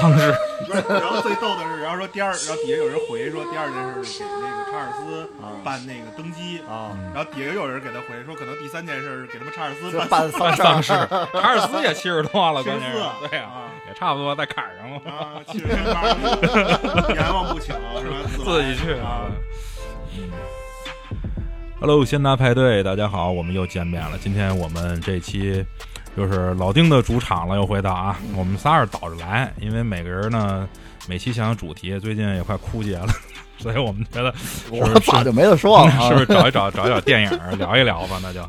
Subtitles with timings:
[0.00, 0.34] 扮丧尸，
[0.88, 5.28] 然后最逗的是，然后说第二，然后底下有人回说第二件事给那个查尔斯
[5.64, 10.92] 办那个登基啊，然后底下又有人给他回说，可能第三件事是给他们查尔斯办丧尸。
[11.32, 14.96] 查尔斯也七十多了，关键是，对呀、啊也差不多在坎上了。
[15.10, 16.02] 啊，七十天八
[17.14, 18.16] 阎王不请是吧？
[18.44, 19.30] 自己去啊。
[20.18, 20.30] 嗯。
[21.78, 24.18] Hello，先达派对，大家好，我们又见面了。
[24.18, 25.64] 今天我们这期
[26.16, 30.66] 就是老丁的主场了，又回到啊，我们仨是倒着来，因为每个人呢
[31.06, 33.08] 每期想想主题，最近也快枯竭了，
[33.66, 34.32] 所以我们觉得
[34.70, 38.20] 我早就没得说了啊， 是不是找一找找一找电影聊一聊吧？
[38.22, 38.40] 那就。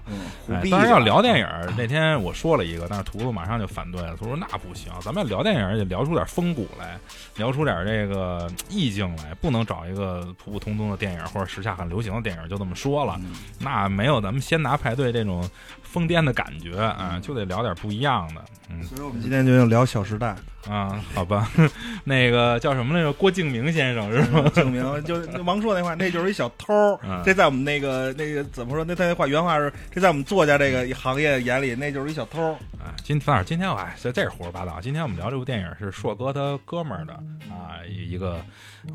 [0.69, 1.47] 当然要聊电影。
[1.75, 4.15] 那天我说了一个，但是图图马上就反对了。
[4.19, 6.99] 他说那不行，咱们要聊电影儿，得聊出点风骨来，
[7.37, 13.15] 聊出点这个意境来，不能找一个普普通通的电影或者时下很流行的电影就这么说了。
[13.19, 15.43] 嗯那没有咱们先拿派对这种
[15.81, 18.41] 疯癫的感觉啊，就得聊点不一样的。
[18.69, 20.35] 嗯所以我们今天就聊《小时代
[20.69, 21.49] 啊，好吧，
[22.03, 23.13] 那个叫什么来着？
[23.13, 26.73] 郭敬明先生是吗？》，敬明就就王朔那话，那就是一小偷
[27.03, 27.21] 嗯。
[27.25, 28.83] 这在我们那个那个怎么说？
[28.83, 32.51] 那他那话原话是，这在我们作家这个行业眼里，那就是一小偷。
[32.79, 34.79] 啊，今反正今天我哎，这这是胡说八道。
[34.81, 37.13] 今天我们聊这部电影是硕哥他哥们儿的
[37.49, 38.39] 啊，一个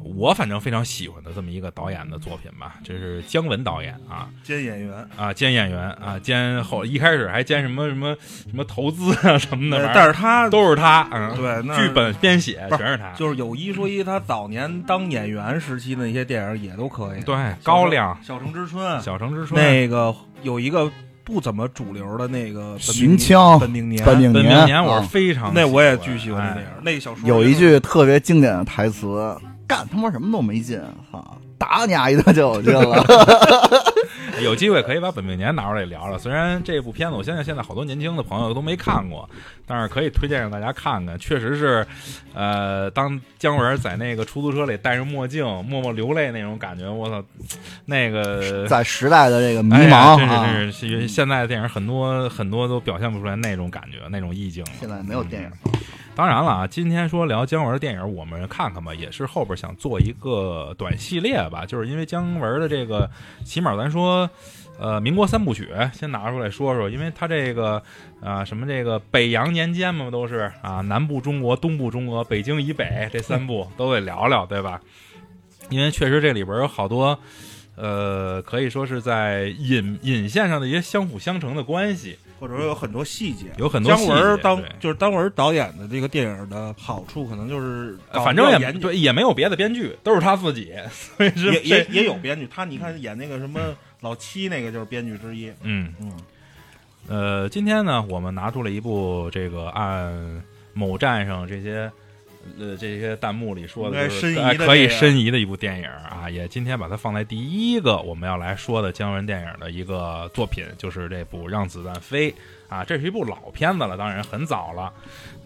[0.02, 2.76] 我反正非常喜欢的这么一个导演的作品吧。
[2.84, 8.16] 这是姜文导演啊兼演员，啊，兼演员啊，兼后一开始还兼什么什么
[8.48, 17.22] 什么投资啊什么的，但是他都是他，嗯，对那剧本编写不是全是他，就是有一说一，他早年当演员时期的那些电影也都可以。
[17.22, 20.90] 对高粱、小城之春，小城之春、那个有一个
[21.24, 23.58] 不怎么主流的那个本寻枪。
[23.58, 24.64] 本命年，本命年。
[24.64, 25.08] 年，我是啊。
[25.10, 26.70] 非常那我也巨喜欢那哎电影。
[26.82, 29.36] 那个小说有一句特别经典的台词
[29.68, 30.80] ：“干他妈什么都没劲，
[31.10, 33.04] 哈，打你丫一顿就有劲了。
[34.42, 36.18] 有机会可以把本命年拿出来聊聊。
[36.18, 39.28] 虽然这部片子，我相信现在好多年轻的朋友都没看过，
[39.66, 41.18] 但是可以推荐让大家看看。
[41.18, 41.86] 确实是，
[42.34, 47.24] 呃，当姜文在那个出租车里戴着墨镜，默默流泪那种感觉，我操，
[47.86, 54.70] 那个”在时代的这个迷茫啊，真是真是，现在的电影很多很多都表现不出来那种感觉，那种意境了。
[54.80, 55.50] 现在没有电影。
[56.14, 63.08] 当然了啊，今天说聊姜文电影，我们看看吧，也是后边想做一个短系列吧，就是因为姜文的这个，
[63.44, 64.28] 起码咱说，
[64.78, 67.82] 呃，民国三部曲先拿出来说说，因为他这个
[68.20, 74.80] 啊、什么这个北洋年间嘛，都是啊，南部中国、东部中国、北京以北这三部都得聊聊，对吧？
[75.70, 77.18] 因为确实这里边有好多。
[77.74, 83.46] 呃，可以说是在引引线上的一些相辅相成的关系，或者说有很多细节。
[83.56, 92.48] 有很多姜细节文当就是姜文导演的这个电影的好处，可能就是反正也对，也没有别的编剧，都是他自己，所以是也也也有编剧。
[92.52, 93.60] 他你看演那个什么
[94.00, 95.52] 老七，那个就是编剧之一。
[95.62, 96.12] 嗯嗯，
[97.06, 100.42] 呃，今天呢，我们拿出了一部这个按
[100.72, 101.88] 某站上这些
[102.58, 112.30] 呃这些弹幕里说的，就是可以申遗的一部电影啊，也今天把它放在第一个我们要来说的姜文电影的一个作品，就是这部《让子弹飞》
[112.68, 114.92] 啊，这是一部老片子了，当然很早了，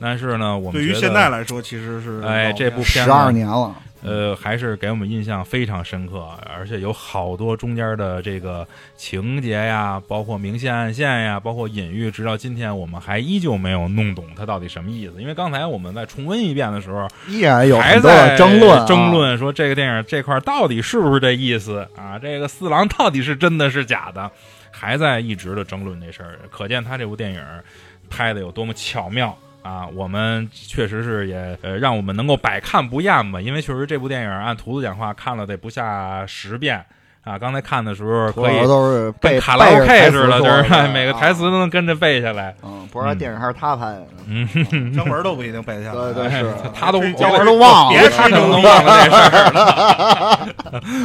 [0.01, 3.75] 但是呢，我们对于现在来说，其实是哎这部片十二年了，
[4.07, 15.21] 呃，还是给我们印象非常深刻，而且有好多中间的这个情节呀，包括明线暗线呀，包括隐喻，直到今天我们还依旧没有弄懂它到底什么意思。
[15.21, 22.19] 因为刚才我们在重温一遍的时候，依然有还在争论啊，争论说这个电影这块到底是不是这意思啊？
[22.19, 24.31] 这个四郎到底是真的是假的？
[24.71, 27.43] 还在一直的争论这事儿，可见他这部电影
[28.11, 29.37] 拍的有多么巧妙。
[29.67, 36.87] 啊，我们确实是也呃，让我们能够百看不厌吧，因为确实这部电影按图子讲话看了得不下十遍
[37.27, 37.39] 啊。
[37.39, 42.55] 刚才看的时候可以都是卡拉 OK 似的，就是 每个台词啊都能跟着背下来。
[42.63, 44.49] 嗯，不知道电影还是他拍的，嗯，
[44.97, 46.13] 姜文都不一定背得下来。
[46.13, 50.49] 对对是哎 他都姜文都忘了，别他可能都忘了这事儿了。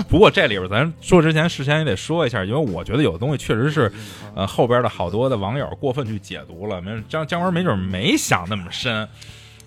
[0.08, 3.92] 不过这里边咱说之前，事先也得说一下，因为我觉得有的东西确实是，
[4.36, 9.08] 呃，后边的好多的网友过分去解读了，没姜姜文没准没想那么深。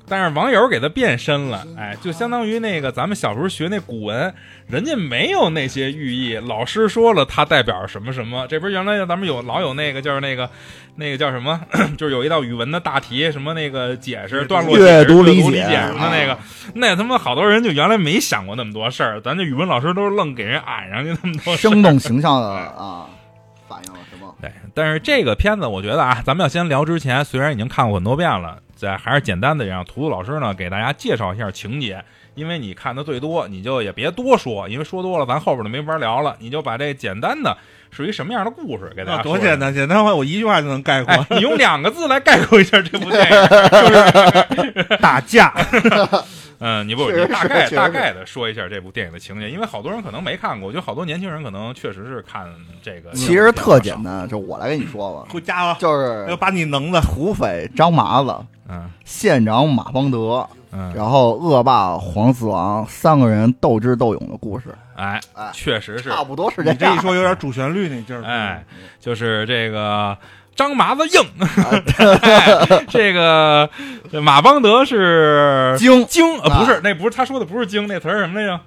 [0.06, 4.34] 但是网友给他变身了，哎，就相当于那个咱们小时候学那古文，
[4.66, 8.46] 人家没有那些寓意，老师说了它代表什么什么。
[8.46, 10.50] 这不是原来咱们有老有那个就是那个
[10.96, 11.58] 那个叫什么，
[11.96, 16.38] 就是有一道语文的大题，什么那个解释段落解释阅读理理解什么的那个，
[16.74, 23.06] 那他妈好多人就原来没想过那么多事儿，咱这语文老师都是愣给人安上去那么多事生动形象的啊，
[23.66, 24.34] 反映了什么？
[24.42, 32.04] 对，但是这个片子我觉得啊，咱们要先聊之前，虽然已经看过很多遍了，在还是简单的让图图老师呢给大家介绍一下情节，
[32.34, 37.56] 因为你看的最多，你就也别多说，因为说多了咱后边就没法聊了，你就把这简单的
[37.90, 39.32] 属于什么样的故事给大啊家说。
[39.32, 44.84] 多简单，简单话我一句话就能概括哎，你用两个字来概括一下这部电影。
[45.00, 45.52] 打架。
[46.58, 52.46] 嗯，你不，你大概大概的说一下这部电影的情节，因为好多人可能没看过，我觉得好多年轻人可能确实是看
[52.82, 53.12] 这个。
[53.12, 57.00] 其实特简，单，就我来跟你说吧，回家吧，就是要把你能的。
[57.14, 58.34] 土匪张麻子、
[58.68, 66.98] 嗯县长马邦德，嗯，然后恶霸黄四郎三个人斗智斗勇的故事，哎哎，确实是，差不多是这你这样一。
[66.98, 68.24] 说有点主旋律那劲儿。
[68.24, 68.64] 哎，
[68.98, 70.16] 就是这个
[70.54, 71.22] 张麻子硬，
[71.98, 73.68] 哎这个
[74.22, 76.06] 马邦德是精。
[76.06, 78.60] 精，呃，啊不是，那不是他说的不是精，那词儿是什么来着？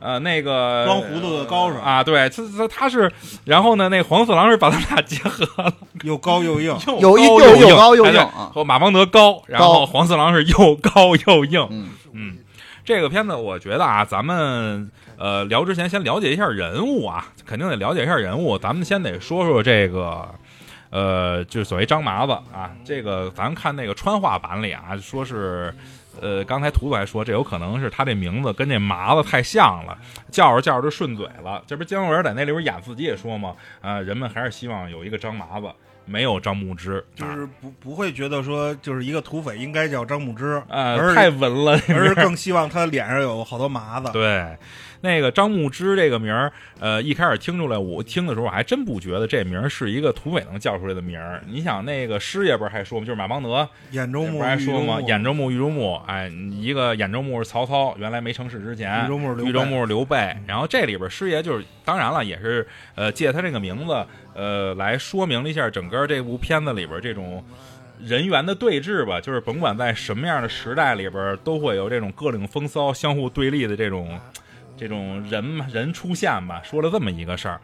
[0.00, 3.10] 呃，那个装糊涂的高手啊，对，他他他是，
[3.44, 5.72] 然后呢，那黄四郎是把他们俩结合了，
[6.04, 6.76] 又高又硬。
[7.00, 7.66] 有一高又硬。
[7.66, 8.50] 又高又硬啊。
[8.54, 12.36] 和马邦德高，然后黄四郎是又高又硬，嗯，嗯，
[12.84, 14.88] 这个片子我觉得啊，咱们
[15.18, 18.56] 呃聊之前先了解一下人物啊，肯定得了解一下人物。
[18.56, 20.28] 咱们先得说说这个，
[20.90, 25.74] 呃，就是所谓张麻子啊，这个咱看那个川话版里啊，说是。
[26.20, 29.96] 呃，刚才图图还说，这有可能是他这名字跟这麻子太像了，
[30.32, 31.62] 叫着叫着就顺嘴了。
[31.64, 35.68] 这不姜文在那里边演自己也说嘛，啊、人们还是希望有一个张麻子，
[36.08, 44.10] 没有张牧之，就是不不会觉得说，就是一个土匪应该叫张牧之，呃，太文了，而是更希望他脸上有好多麻子。
[44.12, 44.56] 对，
[45.00, 51.42] 那个张牧之这个名儿，呃，一开始听出来，我听的时候我还真不觉得这名儿是一个土匪能叫出来的名儿。
[51.46, 53.06] 你想，那个师爷不是还说吗？
[53.06, 55.00] 就是马邦德不眼周目是还说吗？
[55.00, 60.36] 玉兖州牧、豫州牧，哎，一个兖州牧是曹操，原来没成事之前，豫州牧是刘备。
[60.46, 64.06] 然后这里边师爷就是，当然了，也是呃借他这个名字，
[64.38, 67.44] 呃，来说明了一下整个这部片子里边这种。
[68.00, 74.16] 人员的对峙吧，就是甭管在什么样的时代里边，都会有这种各领风骚、相互对立的这种
[74.78, 77.60] 这种人嘛人出现吧，说了这么一个事儿。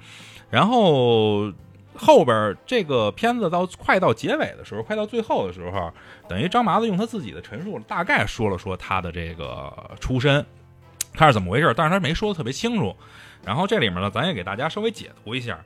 [0.50, 1.52] 然后
[1.94, 5.92] 后边这个片子到快到结尾的时候，快到最后的时候，
[6.28, 10.44] 等于张麻子用他自己的陈述，大概说了说他的这个出身，
[11.12, 12.92] 他是怎么回事，但是他没说的特别清楚。
[13.44, 15.64] 然后这里面呢，咱也给大家稍微解读一下，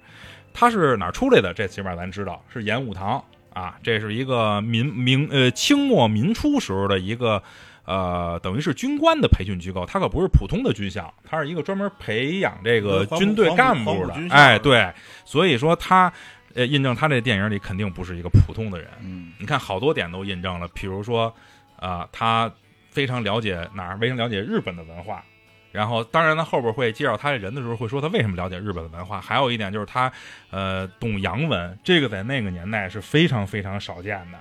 [0.58, 1.54] 他是哪儿出来的？
[1.54, 3.22] 这起码咱知道是演武堂
[3.52, 7.40] 啊，这是一个民明呃清末民初时候的一个
[7.84, 14.92] 呃等于是军官的培训机构，它可不是普通的军校，它是一个专门培养这个军队干部的哎，对，
[15.24, 16.12] 所以说他
[16.54, 18.88] 呃印证他这电影里肯定不是一个普通的人。
[19.00, 21.32] 嗯，你看好多点都印证了，比如说
[21.76, 22.52] 啊、他
[22.90, 25.24] 非常了解哪儿，非常了解日本的文化。
[25.70, 29.20] 然后，当然，他后边会介绍他这人的时候，会说他为什么了解日本的文化。
[29.20, 30.10] 还有一点就是他，
[30.50, 34.38] 呃，懂洋文，这个在那个年代是非常非常少见的。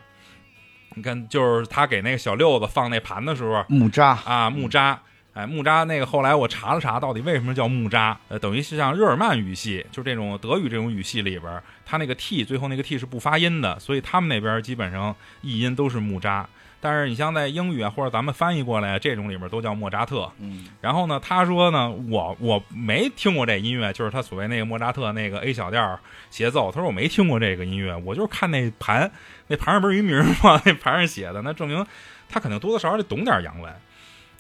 [0.96, 5.00] 你看，就是他给那个小六子放那盘的时候木扎，啊，木扎，
[5.34, 8.18] 哎，木扎那个后来我查了查，到底为什么叫木扎？
[8.30, 16.48] 呃，等于是像日耳曼语系，就这种德语这种语系里边，他那个 t 最后那个 t 是不发音的，所以他们那边基本上译音都是木扎。
[16.80, 20.32] 但是你像在英语啊，或者咱们翻译过来这种里边都叫莫扎特。
[20.40, 26.72] 嗯，然后呢，他说呢，我我没听过这音乐，就是他所谓那个莫扎特那个 A 小调协奏。
[26.72, 29.12] 他说我没听过这个音乐，我就是看那盘，
[29.48, 30.62] 那盘上不是一名吗？
[30.66, 31.84] 那盘上写的，那证明
[32.30, 33.74] 他肯定多多少少得懂点洋文，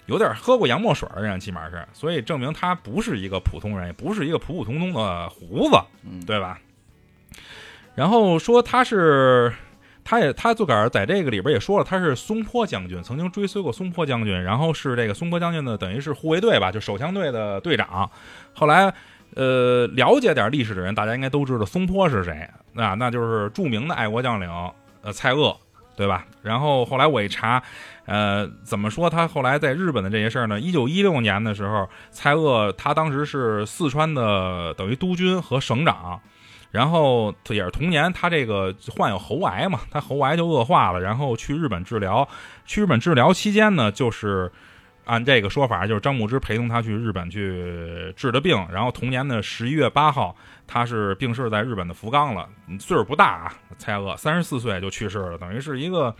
[0.05, 6.59] 有点喝过洋墨水的人，起码是，所以证明他不是一个普通人，也不是一个普普通通的胡子，嗯对吧？
[7.95, 9.51] 然后说他是。
[10.09, 18.09] 他也，他自个儿在这个里边也说了，他是松坡将军，曾经追随过松坡将军，然后是这个松坡将军的，等于是护卫队吧，就手枪队的队长。
[18.53, 18.93] 后来，
[19.35, 24.49] 呃，了解点历史的人，大家应该都知道松坡是谁啊，那就是著名的爱国将领，
[25.01, 25.57] 呃，蔡锷，
[25.97, 26.25] 对吧？
[26.41, 27.61] 然后后来我一查，
[28.05, 30.57] 呃，怎么说他后来在日本的这些事儿呢？
[30.57, 36.21] 一九一六年的时候，蔡锷他当时是四川的等于督军和省长。
[36.71, 42.27] 然后也是同年，他这个患有喉癌嘛，他喉癌就恶化了，然后去日本治疗。
[42.65, 44.51] 去日本治疗期间呢，就是
[45.05, 48.57] 按这个说法，就是张牧之陪同他去日本去治的病。
[48.71, 50.35] 然后同年的十一月八号，
[50.67, 52.47] 他是病逝在日本的福冈了，
[52.79, 56.15] 岁数不大啊，蔡锷三十四岁就去世了，等于是一个。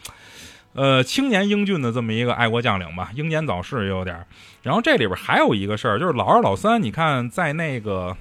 [0.74, 4.24] 呃，青年英俊的这么一个爱国将领吧，英年早逝也有点。
[4.62, 8.16] 然后这里边还有一个事儿，就是老二老三，你看在那个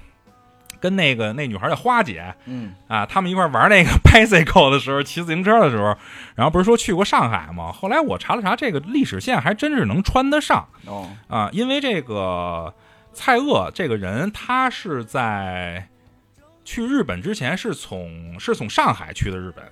[0.79, 5.97] 跟那个那女孩叫花姐，嗯，啊，他们一块玩那个 bicycle 的时候，骑自行车的时候，
[6.35, 7.71] 然后不是说去过上海吗？
[7.71, 12.73] 后来我查了查，这个历史线还真是能穿得上哦，啊，因为这个
[13.13, 15.87] 蔡锷这个人，他是在
[16.63, 19.63] 去日本之前是从是从上海去的日本，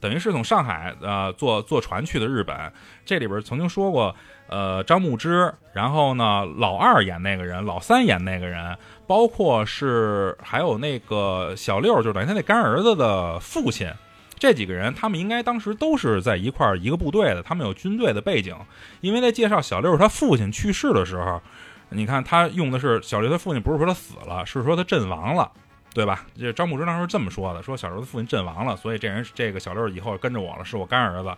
[0.00, 2.72] 等于是从上海呃坐坐船去的日本。
[3.04, 4.14] 这里边曾经说过，
[4.48, 8.76] 呃，张牧之，然后呢，老二演那个人，老三演那个人，
[9.06, 13.90] 包括是还有那个小六，就等于他那干儿子的父亲。
[14.38, 18.56] 这几个人，他们应该当时都是在一块儿一个部队的，他们有军队的背景。
[19.00, 21.42] 因为在介绍小六他父亲去世的时候，
[21.88, 25.50] 你看他用的是小六他父亲，不是说他死了，是说他阵亡了，
[25.92, 26.24] 对吧？
[26.38, 31.34] 这张牧之当时这么说的，说小六的父亲阵亡了，所以这人这个小六以后跟着我了，是我干儿子，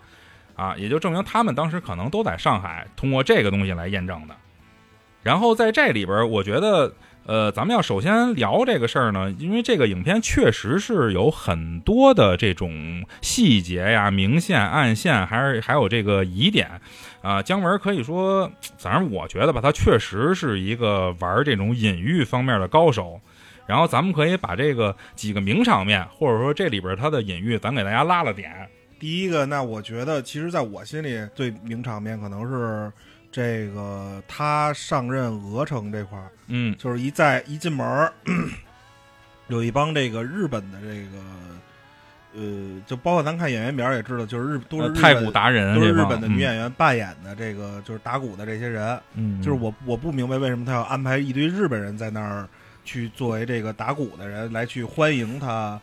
[0.54, 4.34] 啊，也就证明他们当时可能都在上海，通过这个东西来验证的。
[5.22, 6.94] 然后在这里边，我觉得。
[7.26, 16.80] 呃，咱们要首先聊这个事儿呢，因为这个影片确实是有很多的这种细节呀、明线、暗线，还是还有这个疑点
[17.20, 17.40] 啊。
[17.40, 23.20] 姜文可以说，反正我觉得吧，他确实是一个玩这种隐喻方面的高手。
[23.66, 28.68] 然后咱们可以把这个几个名场面，或者说这里边他的隐喻，咱给大家拉了点。
[29.00, 32.92] 第一个，那我觉得，其实在我心里最名场面可能是。
[33.32, 38.12] 这个他上任鹅城这块儿，嗯，就是一在一进门儿，
[39.46, 41.22] 有一帮这个日本的这个，
[42.34, 52.48] 呃，就包括咱看演员表也知道，就是日都是太鼓达人，都是日本的女演员扮演的这个就是打鼓的这些人，嗯，就是我我不明白为什么他要安排一堆日本人在那儿
[52.84, 55.80] 去作为这个打鼓的人来去欢迎他，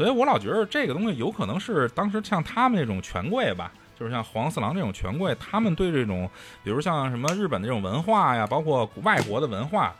[0.00, 3.70] 所以我老觉得这个东西有可能是当时像他们那种权贵吧。
[3.98, 6.26] 就是像黄四郎这种权贵，他们对这种，
[6.64, 9.94] 比如像什么日本的这种文化呀，包括外国的文化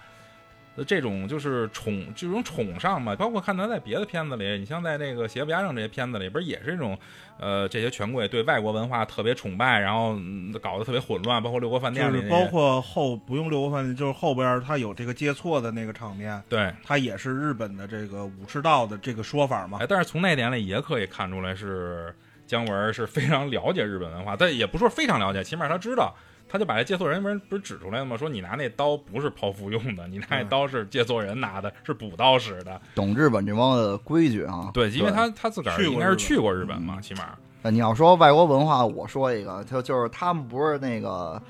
[0.87, 3.15] 这种，就是宠这种宠上嘛。
[3.17, 6.99] 包括看他在别的片子里，你像在那个邪不压正这些片子里边，也是这种，
[7.39, 10.17] 呃，这些权贵对外国文化特别崇拜，然后
[10.61, 11.43] 搞得特别混乱。
[11.43, 19.79] 包括六国饭店里，包括后不用六国饭店，就是后边他有这个接错的那个场面，对他也是日本的这个武士道的这个说法嘛。
[19.81, 22.15] 哎，但是从那点里也可以看出来是。
[22.47, 26.13] 姜文是非常了解日本文化，但也不说非常了解，起码他知道，
[26.51, 28.17] 他就把这借错人不是不是指出来了吗？
[28.17, 32.81] 说你拿那刀不是剖腹用的，你拿那刀是借错人拿的，是补刀使的。
[32.95, 34.71] 懂日本这帮的规矩啊？
[34.75, 37.37] 对，因为他他自个儿应该是去过日本嘛，起码。
[37.71, 41.41] 你要说外国文化，我说一个，就就是他们不是那个。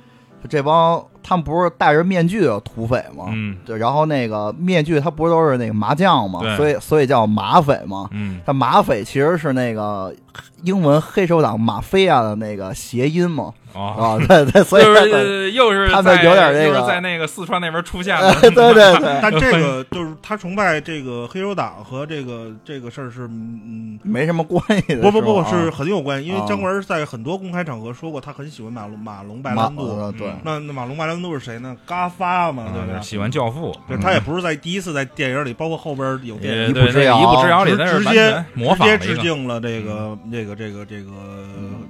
[0.49, 3.27] 这帮他们不是戴着面具的土匪吗？
[3.29, 6.41] 嗯，对，然后那个面具他不是都是那个麻将吗？
[6.57, 8.09] 所以所以叫马匪嘛。
[8.13, 10.15] 嗯，他马匪其实是那个
[10.63, 13.53] 英文黑手党马菲亚的那个谐音嘛。
[13.73, 19.19] 啊，对对，所以又是他们有点这个在那个四川那边出现的，对 对对。
[19.23, 31.77] 但这个就是他崇拜这个黑手党和这个这个事儿是嗯没什么关系的，不不不是很有关系，因为姜文在很多公开场合说过他很喜欢马龙马龙白兰度，对，那那马龙白兰度是谁呢？
[31.87, 33.01] 嘎发嘛，对吧？
[33.01, 41.11] 喜欢教父，对他也不是在第一次在电影里，包括后边有电影一步之遥，一步之遥里直接模仿直接致敬了这个这个这个这个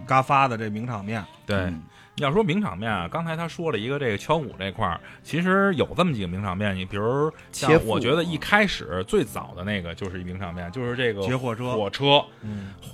[0.07, 1.73] 嘎发的这名场面，对。
[2.17, 6.77] 要说名场面啊，刚才他说了一个这个敲鼓这块儿，其实有这么几个名场面。
[6.77, 12.23] 你比如像我觉得一开始最早的那个就是一名场面，就是这个劫火车，火车，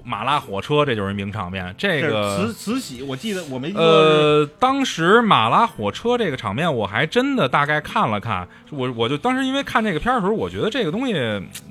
[0.05, 1.75] 马拉火车，这就是名场面。
[1.77, 8.47] 这个慈慈禧，我记得我没呃，当时马拉火车这个场面，我还真的大概看了看。
[8.71, 11.15] 我我就当时因为看这个片儿的时候，我觉得这个东西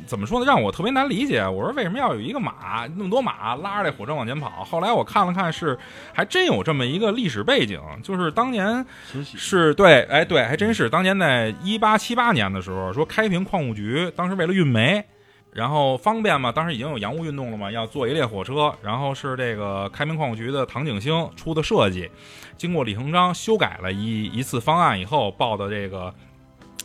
[0.05, 1.47] 怎么说呢，让我特别难理解。
[1.47, 4.65] 我说为什么要有一个马那么多马拉着这火车往前跑？
[4.65, 5.77] 后来我看了看，是
[6.11, 7.34] 还真有这么一个历史。
[7.43, 8.85] 背景就是当年
[9.23, 15.03] 是对，哎对，还真是当年在一八七八年的时候，说开平矿务局当时为了运煤，
[15.51, 22.09] 然后方便嘛，当时已经有洋务运动了嘛，要做一列火车，然后是这个开平矿务局的唐景星出的设计，
[22.57, 26.13] 经过李鸿章修改了一一次方案以后报的这个，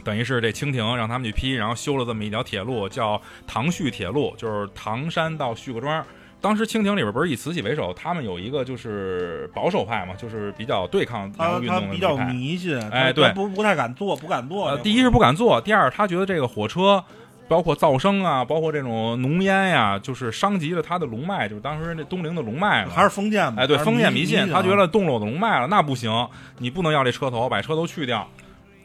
[0.04, 6.04] 等于是这清廷让他们去批，然后修了这么一条铁路，叫唐胥铁路，就是唐山到胥各庄。
[6.40, 14.76] 当时清廷里边不是以慈禧为首，他们有一个就是保守派嘛，就是比较对抗洋务运动的比较迷信，哎，对，不不太敢做，不敢做。
[14.78, 17.04] 第一是不敢做，第二他觉得这个火车，
[17.46, 23.62] 包括噪声啊，包括这种浓烟呀，就是伤及了他的龙脉，就是当时那东陵的龙脉还是封建嘛？
[23.62, 26.10] 哎，对，封建迷信，他觉得动了我的龙脉了，那不行，
[26.58, 28.26] 你不能要这车头，把车头去掉。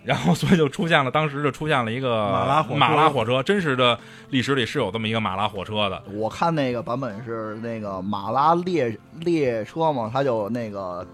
[0.06, 6.04] 然后，所以就出现了，当时就出现了一个马拉火马拉火车，真实的历史里是有这么一个马拉火车的。
[6.14, 11.06] 我看那个版本是那个马拉列列车嘛，它就那个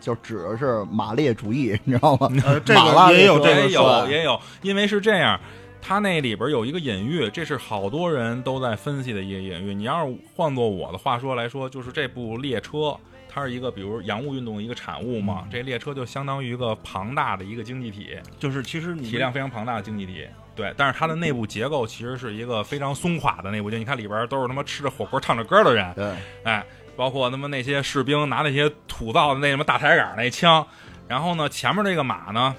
[0.00, 2.28] 就指的是马列主义，你知道吗？
[2.64, 5.38] 这个也有，这个也有也有，因为是这样，
[5.80, 9.72] 它那里边有一个隐喻，这是好多人都在分析的一个隐喻。
[9.72, 12.96] 你要是换做我的话说来说，就是这部列车。
[13.32, 20.26] 它是一个，比如洋务运动的一个产物嘛，这列车就相当于一个庞大的一个经济体，就是其实体量非常庞大的经济体。
[20.56, 26.62] 对，但是它的内部结构其实是一个非常松垮的内部，就你看里边都是他妈吃着火锅唱着歌的人，对，哎，
[26.96, 30.66] 包括他妈那些士兵拿那些土造的那什么大抬杆那枪，
[31.06, 32.54] 然后呢，前面这个马呢，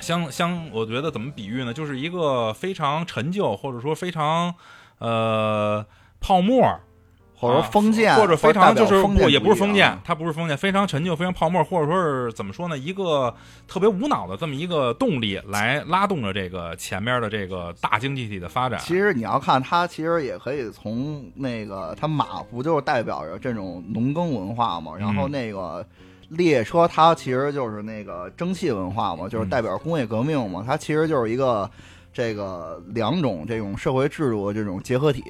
[0.00, 1.72] 相相，我觉得怎么比喻呢？
[1.72, 4.54] 就是一个非常陈旧，或者说非常
[4.98, 5.86] 呃
[6.20, 6.80] 泡沫。
[7.42, 12.78] 或者说封建，或者非常就是不也不是封建啊，它不是封建，非常陈旧，非常泡沫，或者说是怎么说呢？
[12.78, 13.34] 一个
[13.66, 18.78] 特别无脑的这么一个动力来拉动着这个前面的这个大经济体的发展。
[18.78, 24.92] 其实你要看它，其实也可以从那个它马不就是代表着这种农耕文化嘛？
[24.96, 25.84] 然后那个
[26.28, 30.62] 列车它其实就是那个蒸汽文化嘛，就是代表工业革命嘛。
[30.64, 31.68] 它其实就是一个
[32.12, 35.24] 这个两种这种社会制度的这种结合体。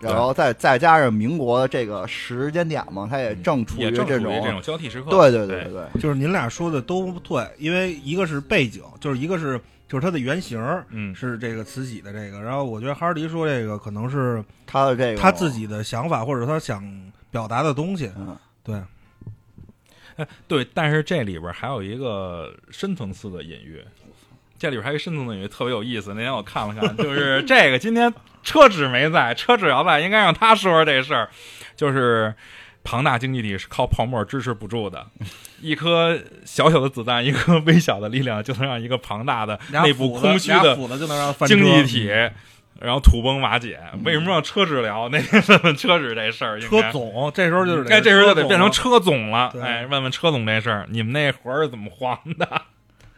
[0.00, 5.10] 然后再再加上民国这个时间点嘛，它也正处于这种这种交替时刻。
[5.10, 9.58] 对对对对，就是您俩说的都对，因为一个是背景，就是一个是
[9.88, 10.60] 就是它的原型，
[10.90, 12.40] 嗯，是这个慈禧的这个。
[12.40, 16.82] 然后我觉得哈尔迪说这个可能是他的这个他自己的想法，或者他想
[17.30, 18.10] 表达的东西。
[18.16, 18.80] 嗯，对。
[20.16, 23.82] 哎，对，但是这里边还有一个深层次的隐喻。
[24.64, 26.14] 这里边还有一深层的隐喻特别有意思。
[26.14, 28.10] 那天我看了看，就是 这个今天
[28.42, 31.28] 车纸没在，车纸要在，应该让他说说这事儿。
[31.76, 32.34] 就是
[32.82, 35.06] 庞大经济体是靠泡沫支持不住的，
[35.60, 40.74] 一颗小小的子弹，一颗微小的力量，就能让一个庞大的内部空虚的
[41.46, 42.06] 经济体，
[42.80, 43.78] 然后土崩瓦解。
[44.02, 45.10] 为什么让车纸聊？
[45.10, 49.50] 那天问问车纸这事儿，车总这时候就是该这时候就得变成车总了。
[49.52, 52.62] 对哎，问问车总这事儿，你们那活儿是怎么黄的？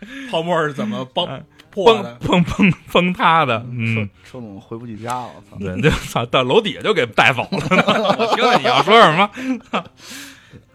[0.31, 2.15] 泡沫是怎么崩破崩的？
[2.27, 3.65] 崩崩崩塌的？
[3.71, 5.57] 嗯，车总回不去家了，操！
[5.59, 7.49] 对，就操到楼底下就给带走了。
[8.19, 9.31] 我听听你要说什么。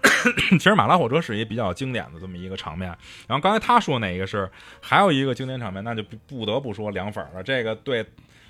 [0.52, 2.90] 其实马拉火车是一比较经典的这么一个场面。
[3.28, 7.44] 然后刚才他说哪个是还有一个经典场面，那就不不得不说凉粉了。
[7.44, 8.04] 这个对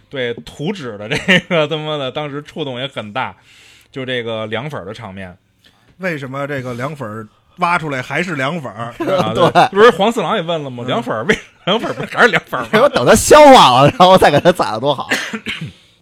[0.09, 3.35] 对图纸的这个他妈的当时触动也很大，
[3.91, 5.37] 就这个凉粉的场面。
[5.97, 8.93] 为什么这个凉粉挖出来还是凉粉儿？
[9.19, 10.83] 啊、对，不是黄四郎也问了吗？
[10.87, 12.67] 凉粉儿为 凉粉儿不还是凉粉吗？
[12.81, 15.09] 我等它消化了，然后再给它宰了多好。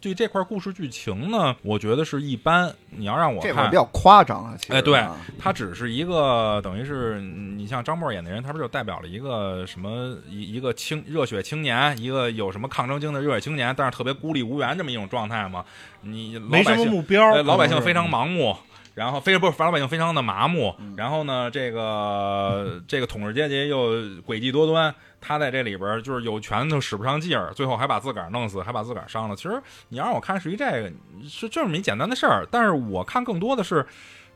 [0.02, 2.74] 对这块故事剧情呢，我觉得是一般。
[2.92, 5.06] 你要让我这块比较夸张啊，哎，对，
[5.38, 15.66] 它只是一个等于是你像张默演的人，他不就代表了一个什么一一个青热血青年，一个有什么抗争精神热血青年，但是特别孤立无援这么一种状态吗？
[16.00, 18.56] 你没什么目标，老百姓非常盲目。
[19.00, 23.94] 然后非不是老百姓非常的麻木，然后呢，这个 这个统治阶级又
[24.28, 29.36] 诡计多端，他在这里边就是有权都使不上劲儿，最后还把自个儿弄死，还把自个儿伤了。
[29.38, 30.92] 其实你要让我看是一这个
[31.30, 33.88] 是这么一简单的事儿，但是我看更多的是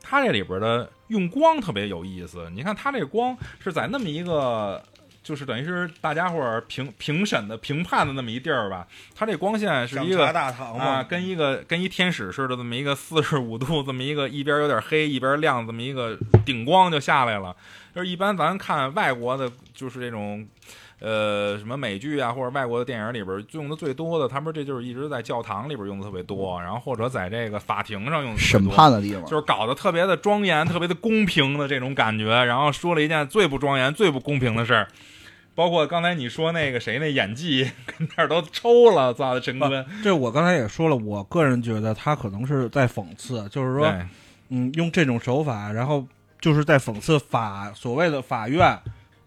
[0.01, 2.49] 他这里边的用光特别有意思。
[2.55, 4.81] 你看他这光是在那么一个。
[5.23, 17.55] 就是等于是大家伙儿评评审的评判的那么一地儿吧，它这光线是一个大堂啊，跟一个跟一天使似的这么一个四十五度这么一个一边有点黑一边亮这么一个顶光就下来了。
[17.95, 20.43] 就是一般咱看外国的，就是这种
[20.99, 34.87] 呃什么美剧啊或者外国的电影里边用的最多的，他们这就是一直在教堂里边用的特别多，然后或者在这个法庭上用的审判的地方，就是搞得特别的庄严、特别的公平的这种感觉，然后说了一件最不庄严、最不公平的事儿。
[35.55, 39.85] 包括刚才你说那个谁那演技 跟那儿都抽了，操的陈坤。
[40.03, 43.93] 这我刚才也说了，我个人觉得他可能是在讽刺，就是说，
[44.49, 46.05] 嗯，用这种手法，然后
[46.41, 48.77] 就是在讽刺法所谓的法院，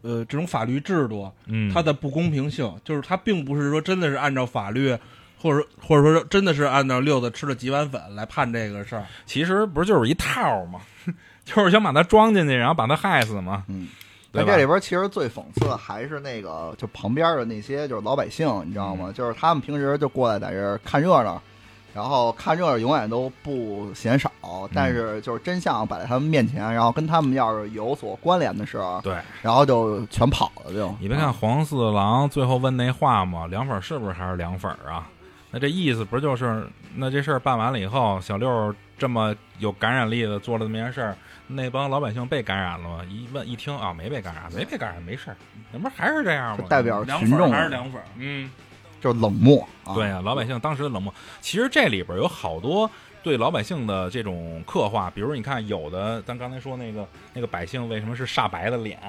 [0.02, 4.96] 呃，这种法律制度，嗯，它的不公平性，就是他并不是说真的是按照法律，
[5.38, 9.04] 或者或者说真的是按照六子吃了几碗粉来判这个事儿。
[9.24, 10.80] 其实不是就是一套嘛，
[11.44, 13.64] 就是想把他装进去，然后把他害死嘛。
[13.68, 13.86] 嗯。
[14.36, 19.10] 在这里边，其实最讽刺的还是那个，就旁边的那些就是老百姓，你知道吗？
[19.12, 21.40] 就是他们平时就过来在这看热闹，
[21.94, 24.30] 然后看热闹永远都不嫌少，
[24.74, 30.72] 但是就是真相摆在他们面前，然后跟他们要是有所关联的时候，对，然后就全跑了。
[30.72, 35.08] 就你别看黄四郎最后问那话嘛，凉粉是不是还是凉粉啊？
[35.56, 41.16] 那这意思不就是那这事儿办完了以后，小六这么有感染力的做了这么件事儿？
[41.46, 43.02] 那帮老百姓被感染了吗？
[43.08, 45.36] 一问一听啊，没被感染，没被感染，没事儿，
[45.72, 46.66] 那不是还是这样吗？
[46.68, 48.50] 代表群众还是凉粉，嗯，
[49.00, 49.66] 就是冷漠。
[49.94, 51.10] 对呀，老百姓当时的冷漠。
[51.40, 52.90] 其实这里边有好多
[53.22, 59.00] 对老百姓的这种刻画，比如你看，有的咱刚才说那个那个百姓为什么是煞白的脸，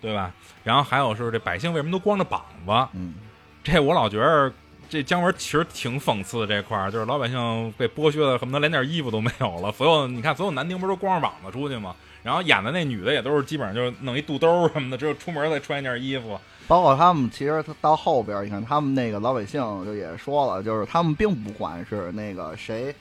[0.00, 0.32] 对吧？
[0.64, 2.88] 然后还有是这百姓为什么都光着膀子？
[2.94, 3.14] 嗯，
[3.62, 4.52] 这我老觉得。
[4.88, 9.70] 这姜文其实挺讽刺的这块儿，就是老百姓被剥削的，恨不得连点衣服都没有了。
[9.72, 11.94] 所有你看，所有男丁不是都光着膀子出去吗？
[12.22, 16.38] 然后演的那女的也都是基本上就是弄一肚兜什么的，只有出门再穿一件衣服。
[16.66, 22.94] 包括他们，其实到后边你看他们那个老百姓就也说了，就是他们并不管是那个谁，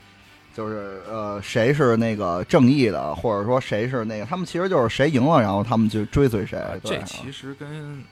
[0.56, 6.62] 就是呃谁是那个正义的，或者说谁是那个，他们其实就是谁赢了，然后他们就追随谁。
[6.84, 8.04] 这其实跟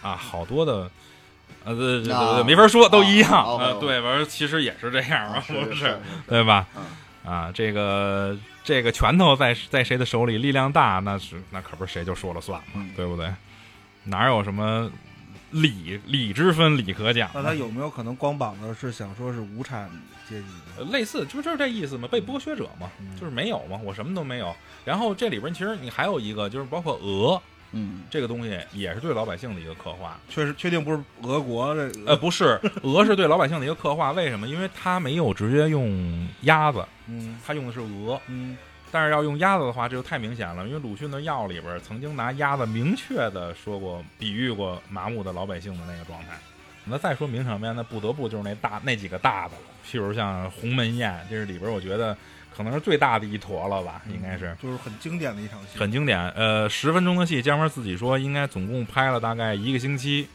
[0.00, 0.90] 啊好多的。
[1.64, 3.58] 呃，对对对，没法说，都一样。
[3.58, 5.98] 呃，对，完其实也是这样嘛，不是？
[6.26, 6.66] 对吧？
[7.24, 13.30] 啊，这个这个拳头在在谁的手里，力量大，那是那可不是谁就说了算嘛，对不对？
[14.04, 14.90] 哪有什么
[15.50, 17.28] 理理之分，理可讲？
[17.34, 19.90] 那他有没有可能光膀子是想说是无产
[20.26, 20.46] 阶级？
[20.90, 22.88] 类似，就就是这意思嘛，被剥削者嘛，
[23.20, 24.56] 就是没有嘛，我什么都没有。
[24.86, 27.42] 然后这里边其实你还有一个，就是包括俄。
[27.72, 34.12] 嗯，这个东西也是对老百姓的一个刻画，确实确定不是俄国的，呃，不是，俄是对老百姓的一个刻画。
[34.12, 34.48] 为什么？
[34.48, 38.56] 因为他没有直接用鸭子，嗯，他用的是鹅，嗯，
[38.90, 46.38] 但是要用鸭子的话，这就太明显了，因为鲁迅的药里边曾经拿鸭子明确的说过，比喻过麻木的老百姓的那个状态。
[46.86, 52.16] 那再说名场面，那不得不就是那大那几个大的了，譬如像鸿门宴，这是里边我觉得。
[52.58, 56.28] 可能是最大的一坨了吧，应该是，就是很经典的一场戏，很经典。
[56.32, 60.28] 呃，十分钟的戏，姜文自己说应该总共拍了大概一个星期，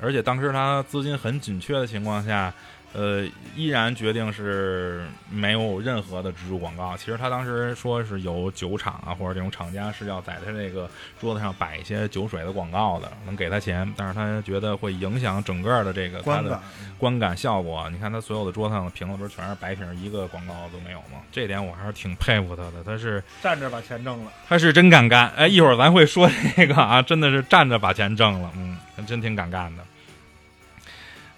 [0.00, 2.52] 而且当时他资金很紧缺的情况下。
[2.92, 3.24] 呃，
[3.54, 6.96] 依然决定是没有任何的植入广告。
[6.96, 13.90] 其实他当时说是有酒厂啊，或者这种厂家是要在他这个桌子上摆一些酒水的广告的，能给他钱。
[13.96, 16.60] 但是他觉得会影响整个的这个他的
[16.98, 17.88] 观感效果。
[17.90, 21.20] 你看他所有的桌子上的瓶子不是全是白瓶，一个广告都没有吗？
[21.30, 22.82] 这点我还是挺佩服他的。
[22.84, 25.28] 他是站着把钱挣了，他是真敢干。
[25.36, 28.76] 哎，一会儿咱会说这个啊，真的是站着把钱挣了，嗯，
[29.06, 29.84] 真挺敢干的。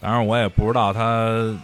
[0.02, 1.56] 当然，我也不知道他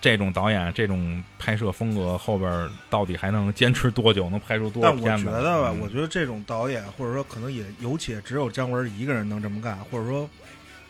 [0.00, 5.26] 这种导演、这种拍摄风格后边到底还能坚持多久，能拍出多少片子？
[5.26, 10.28] 但我觉得吧，我觉得这种导演，或者说可能也有且只有姜文一个人能这么干，或者说，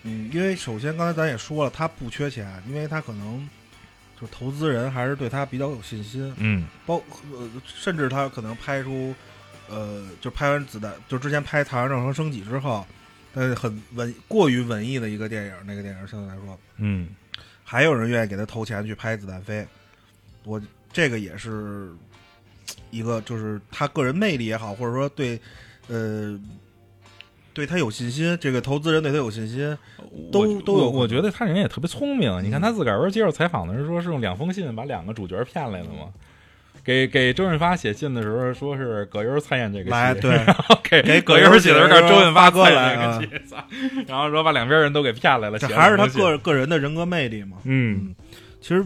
[0.04, 3.48] 嗯，因为首先刚才咱也说了，他不缺钱，因为他可能
[4.20, 9.12] 就投资人还是对他比较有信心，嗯，包呃，甚至他可能拍出
[9.68, 12.86] 呃，就拍完子弹，就之前拍《太阳正常升起》之后。
[13.34, 17.08] 呃，很文过于文艺的一个电影，那个电影相对来说，嗯，
[17.62, 19.60] 还有人愿意给他投钱去拍《子弹飞》，
[20.44, 20.60] 我
[20.92, 21.92] 这个也是
[22.90, 25.40] 一个，就是他个人魅力也好，或者说对，
[25.88, 26.38] 呃，
[27.52, 29.76] 对他有信心，这个投资人对他有信心，
[30.30, 30.88] 都都有。
[30.88, 36.12] 我觉得他人也特别聪明，你看他自个儿不是接受采访的时候说是用两封信把两个主角骗来的吗？
[36.84, 40.38] 给给周润发写信的时候，说是葛优参演这个戏，对，
[40.82, 43.54] 给给葛优写的时候，周润发参演这个戏，
[44.06, 47.56] 然后说把两边人都给骗来了，这还是他个个人的人格魅力嘛？
[47.64, 48.14] 嗯，
[48.60, 48.84] 其实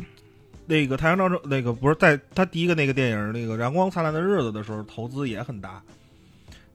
[0.67, 5.83] 那个太阳照那个不是在他第一个那个电影那个阳光灿烂的日子的时候，投资也很大，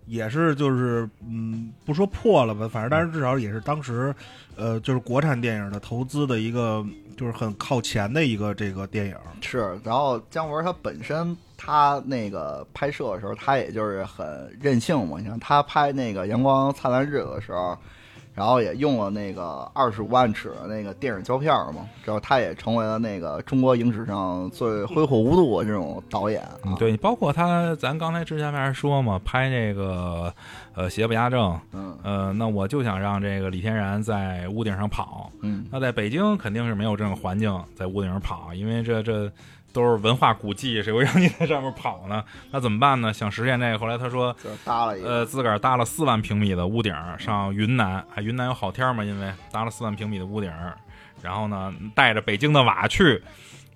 [0.05, 4.13] 也是就是嗯，不说破了吧，反正但是至少也是当时
[4.55, 6.85] 呃，就是国产电影的投资的一个。
[7.15, 15.19] 就是很靠前的一个这个电影是，然后姜文他本身他那个拍摄的时候，他也就是很任性嘛。
[15.19, 17.77] 你看他拍那个《阳光灿烂日子》的时候。
[18.33, 26.41] 然后也用了那个二十五万尺的那个电影胶片嘛，之后他也成为了那个中国影史上最挥霍无度的这种导演。
[26.77, 30.33] 对，包括他，咱刚才之前不是说嘛，拍这个
[30.73, 39.31] 呃邪不压正，嗯，呃，那我就想让这个李天然在屋顶上跑，嗯，那在北京肯定是没有这种环境在屋顶上跑，因为这这。
[39.73, 42.23] 都是文化古迹，谁会让你在上面跑呢？
[42.51, 43.11] 那怎么办呢？
[43.11, 44.33] 想实现这个，后来他说，
[44.63, 50.49] 搭了一个，呃，自个儿搭了四万平米的屋顶上云南，啊，云南有好天嘛，因为搭了四万平米的屋顶，
[51.21, 53.21] 然后呢，带着北京的瓦去，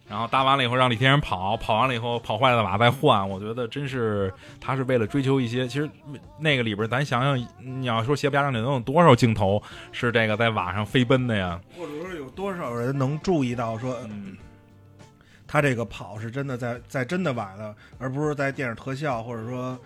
[0.08, 3.28] 然后搭完了以后让李天然跑，跑完了以后跑坏了的瓦再换。
[3.28, 4.32] 我觉得真是
[4.62, 5.90] 他是为了追求一些，其实
[6.40, 11.60] 那个里边咱想想，你要说邪不压正，能有多少镜头是这个在瓦上飞奔的呀？
[11.76, 13.98] 或者说有多少人能注意到说？
[14.06, 14.38] 嗯
[15.48, 19.80] 他这个跑是真的在在真的崴了，而不是在电影特效，或者说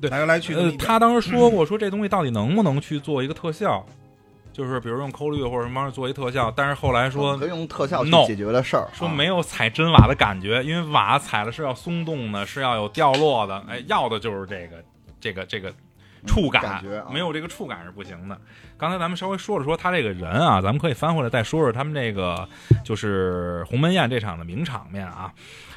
[0.00, 0.54] 对来来去。
[0.54, 3.84] 呃，他当时说过，说这东西到底能不能去做一个特效，
[4.52, 6.52] 就是比如用抠绿或者什么做一特效。
[6.54, 13.64] 但是后来说可以用特效去解决的事儿，说没有踩真瓦的感觉，因为瓦踩了是要松动的，是要有掉落的。
[13.66, 14.84] 哎，要的就是这个
[15.18, 15.72] 这个这个。
[16.26, 18.38] 触感没有这个触感是不行的。
[18.78, 22.48] 刚才咱们稍微说了说他这个人啊，咱们可以翻回来再说说他们这个
[22.84, 25.32] 就是鸿门宴这场的名场面啊。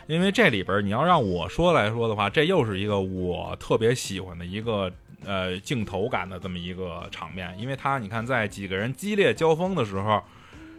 [0.08, 4.92] 因为这里边你要让我说来说的话，这又是一个我特别喜欢的一个
[5.26, 7.56] 呃镜头感的这么一个场面。
[7.58, 10.22] 因为他你看在几个人激烈交锋的时候，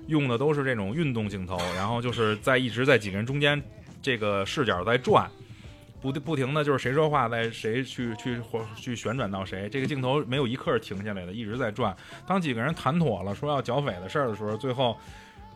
[0.07, 3.61] 用的都是这种运动镜头，然后就是在一直在几个人中间
[4.00, 5.29] 这个视角在转。
[6.12, 11.95] 不不停的就是谁说话，在谁去去或去旋转到谁，这个镜头没有一刻停下来的，一直在转。
[12.27, 14.97] 当几个人谈妥了说要剿匪的事儿的时候，最后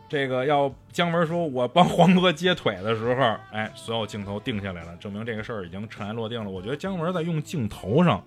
[0.09, 6.49] 这个要姜文说我帮黄渤接腿的时候，哎，所有镜头定下来了，证明这个事儿已经尘埃落定了。
[6.49, 8.23] 我觉得姜文在用镜头上。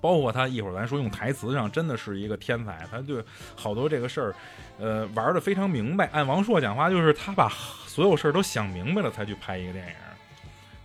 [0.00, 2.86] 包括他一会儿咱说用台词上，真的是一个天才。
[2.88, 3.20] 他就
[3.56, 4.34] 好多这个事儿，
[4.78, 6.08] 呃，玩的非常明白。
[6.12, 9.92] 按王朔讲话，就是他把所有事儿都想明白了，才去拍一个电影。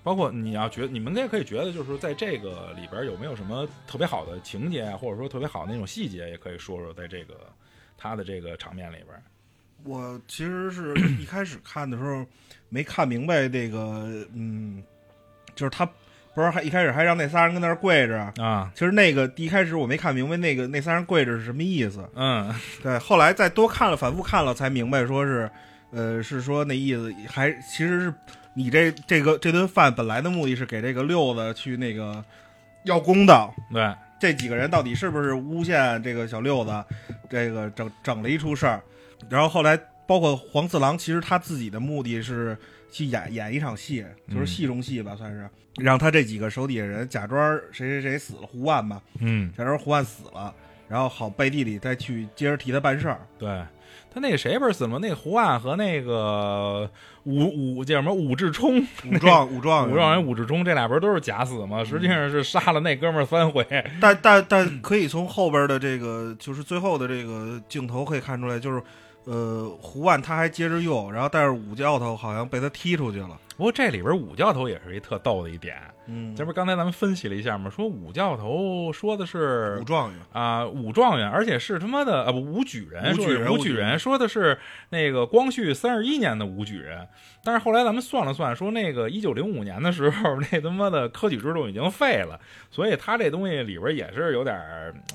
[0.04, 7.36] 包括你要觉得，你们应该可以觉得，就是在这个里边有没有什么特别好的情节啊，或者说特别好的那种细节，也可以说说，在这个
[7.98, 9.10] 他的这个场面里边。
[9.84, 12.26] 我其实是一开始看的时候
[12.70, 14.84] 没看明白这个，嗯，
[15.56, 15.89] 就是他。
[16.36, 18.72] 不是，还一开始还让那仨人跟那儿跪着啊？
[18.74, 22.10] 其实那个一开始我没看明白，那个那仨人跪着是什么意思？
[22.16, 22.98] 嗯，对。
[22.98, 25.48] 后来再多看了，反复看了才明白，说是，
[25.92, 28.13] 呃，是说那意思，还其实是
[28.56, 32.24] 你这这个这顿饭本来的目的是给这个六子去那个
[32.86, 33.54] 要公道。
[33.72, 36.86] 对，这几个人到底是不是诬陷这个小六子？
[37.30, 38.82] 这个整整了一出事儿，
[39.28, 42.56] 然后后来包括黄四郎，其实他自己的目的是
[42.92, 45.50] 去演演一场戏，就是戏中戏吧，算是。
[45.78, 50.54] 让他这几个手底下人假装谁谁谁死了，胡万吧，嗯，假装胡万死了，
[50.88, 53.20] 然后好背地里再去接着替他办事儿。
[53.39, 53.66] 对
[54.13, 54.99] 他那个谁不是死了吗？
[55.02, 56.89] 那个胡万和那个
[57.23, 58.80] 武武叫什么武志冲，
[59.12, 61.84] 武状武状武状元武志冲，这俩不是都是假死吗？
[61.84, 63.65] 实际上是杀了那哥们儿三回。
[63.99, 68.82] 但但但可以从后边的这个，就是最后的这个镜头可以看出来，就是
[69.26, 73.30] 呃，胡万他还接着用，然后但是武教头好像被他踢出去了。
[73.56, 77.70] 不过这里边武教头也是一特逗的一点，嗯，这不是刚才咱们分析了一下吗？
[77.70, 84.58] 说武教头说的是武状元啊，武状元，而且是他妈的啊不武举人，武举人，武举人说的是
[84.89, 87.08] 那个光绪三十一年的武举人，
[87.44, 92.39] 但是后来咱们算了算，说那个一九零五年的时候， 那他妈的科举制度已经废了，
[92.72, 94.60] 所以他这东西里边也是有点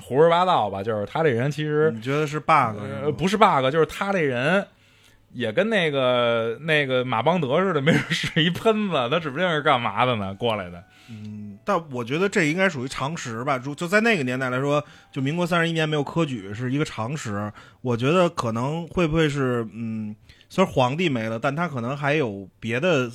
[0.00, 0.82] 胡说八道吧？
[0.82, 2.78] 就是他这人其实你觉得是 bug？
[3.16, 4.64] 不是 bug，就是他这人。
[5.32, 10.82] 也跟那个那个马邦德似的，没准是一喷子， 他指不定是干嘛的呢，过来的。
[11.10, 17.52] 嗯，但我觉得这应该属于常识吧，就就在那个年代来说，就民国三十一年没有科举是一个常识。
[17.80, 20.14] 我觉得可能会不会是，嗯，
[20.48, 23.10] 虽然皇帝没了，但他可能还有别的。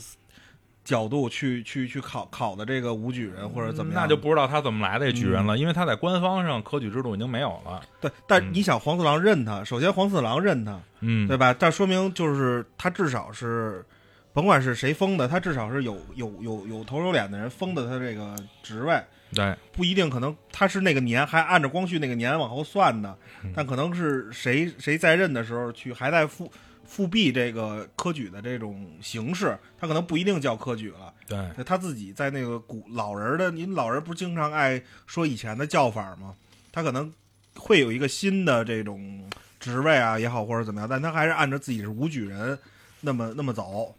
[0.84, 7.82] 角度去去去考考的这个武举人或者怎么样，那就不知道他怎么来的举人了，因为他在官方上科举制度已经没有了。
[8.02, 11.56] 对，但你想黄四郎认他，首先黄四郎认他，嗯，对吧？
[11.58, 13.86] 但说明就是他至少是，
[14.34, 19.02] 甭管是谁封的，他至少是有有有有头有脸的人封的他这个职位。
[19.34, 23.17] 对，不一定可能他是那个年还按照光绪那个年往后算的，
[23.56, 26.52] 但可能是谁谁在任的时候去还在复。
[26.86, 31.13] 复辟这个科举的这种形式，他可能不一定叫科举了。
[31.28, 36.36] 对，他自己在那个古老人的，您老人不是经常爱说以前的叫法吗？
[36.72, 37.12] 他可能
[37.56, 42.58] 会有一个新的这种职位啊也好，或者怎么样，但他还是按照自己是武举人
[43.02, 43.96] 那么那么走。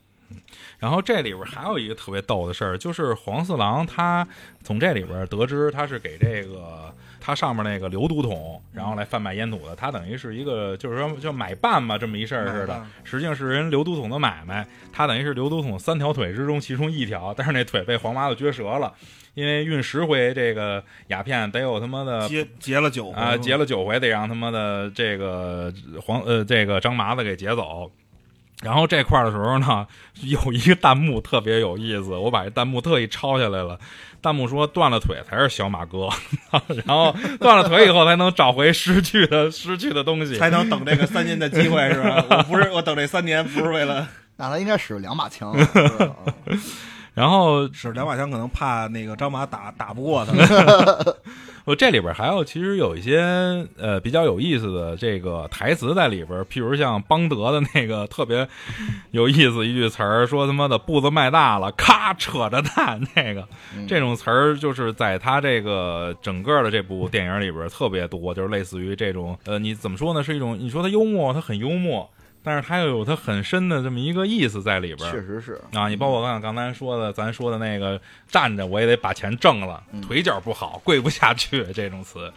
[0.79, 4.27] 然后这里边还有一个特别逗的事儿，就是黄四郎他
[4.62, 6.94] 从这里边得知他是给这个。
[7.27, 12.85] 他上面那个刘都统，然后来贩卖烟土的，他等于是一个，就是说就买办吧，这么一事儿似的。
[13.03, 18.93] 实际上是人刘都统的买卖，他等于是刘都统三条腿之中其中一条，但是那腿被黄麻子撅折了，
[19.33, 27.91] 因为运十回这个鸦片得有他妈的劫劫了九啊，劫了九回得让他妈的这个黄呃这个张麻子给劫走。
[28.63, 29.87] 然后这块的时候呢，
[30.23, 33.79] 有一个弹幕特别有意思，我把这弹幕特意抄下来了。
[34.25, 36.09] 弹幕说：“断了腿才是小马哥，
[36.87, 42.25] 然后断了腿以后才能找回失去的 失去的东西，才能等这个三年的机会，是吧？
[42.39, 45.55] 我不是我等这三年不是为了，那他应该使两把枪。
[47.13, 50.33] 然后使两把枪可能怕那个张马打打不过他。
[51.64, 53.20] 我这里边还有其实有一些
[53.79, 58.46] 呃比较有意思的这个台词在里边，譬如像邦德的那个特别
[59.12, 63.48] 有意思一句词儿，说他妈的步子迈大了，咔扯着蛋那个
[63.88, 70.22] 这种词儿，就是在他这个整个的这部电影里边特别多，就是类似于这种呃你怎么说呢？
[70.22, 72.11] 是一种你说他幽默，他很幽默。
[72.44, 75.88] 但是它又有它很深的这么一个意思在里边，确实是啊。
[75.88, 82.33] 你包括刚刚才说的，咱说的那个站着我也得把钱挣了，腿脚不好跪不下去这种词。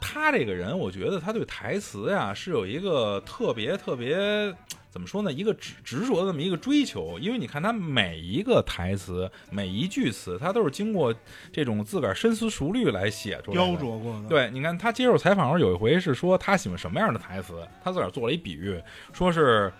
[0.00, 4.52] 他这个人，我觉得他对台词呀是有一个特别特别。
[4.94, 5.32] 怎么说呢？
[5.32, 11.12] 一个执执着的这么一个追求，因为你看他每一个台词、每一句词，他都是经过
[11.52, 14.28] 这种自个儿深思熟虑来写出来雕琢过的。
[14.28, 18.80] 对，你看他接受采访时候有一回是说他喜欢什么样的台词，他自个儿做了一比喻，
[19.12, 19.72] 说是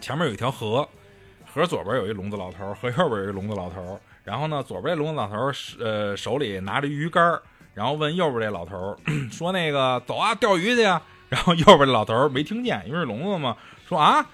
[0.00, 0.88] 前面有一条河，
[1.44, 7.42] 河左边有一聋子老头，河右边有一聋子老头，然后呢，左边这聋子老头儿呃手里拿着鱼竿儿，
[7.74, 8.96] 然后问右边这老头儿
[9.30, 13.56] 说：“那个走啊，钓鱼去呀。”然后右边老头没听见，因为是聋子嘛，
[13.88, 14.26] 说啊，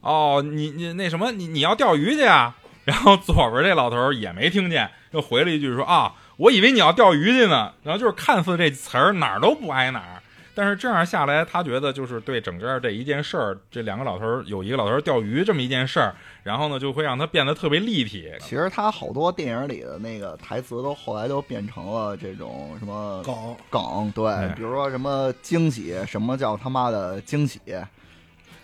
[0.00, 2.54] 哦，你你那什么，你你要钓鱼去啊？
[2.84, 7.72] 然后左边这老头也没听见，又回了一句说啊，我以为你要钓鱼去呢。
[7.82, 10.13] 然后就是看似这词儿哪儿都不挨哪儿，
[10.54, 16.14] 但是这样下来，他觉得就是对整个这一件事儿，这两个老头儿有一个老头儿钓鱼这么一件事儿，
[16.44, 18.32] 然后呢就会让他变得特别立体。
[18.40, 23.34] 其实他好多电影里的那个台词都后来都变成了这种什么梗。
[23.68, 27.60] 梗，对哎，比如说什么惊喜，什么叫他妈的惊喜，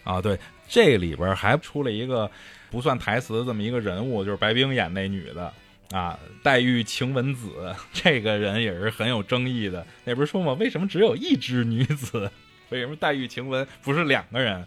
[0.05, 2.31] 啊，对，这里边还出了一个
[2.71, 5.53] 不算台词这么一个人物，就是白冰演那女的
[5.91, 9.87] 啊，黛玉晴雯子， 这个人也是很有争议的。
[10.05, 10.53] 那不是说吗？
[10.55, 12.31] 为什么只有一只女子？
[12.71, 14.65] 为什么黛玉晴雯不是两个人？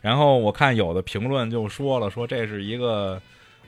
[0.00, 3.20] 然后我看有的评论就说了，说这是一个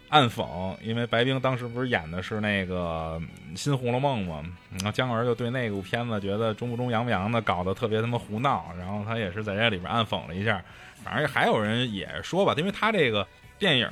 [0.08, 3.20] 暗讽，因为白冰当时不是演的是那个
[3.58, 10.60] 《新红楼梦》嘛，然后姜文就对那部片子觉得中不中洋不洋的，搞得特别他妈胡闹，然后他也是在这里边暗讽了一下。
[11.04, 13.26] 反正还有人也说吧，因为他这个
[13.58, 13.88] 电影，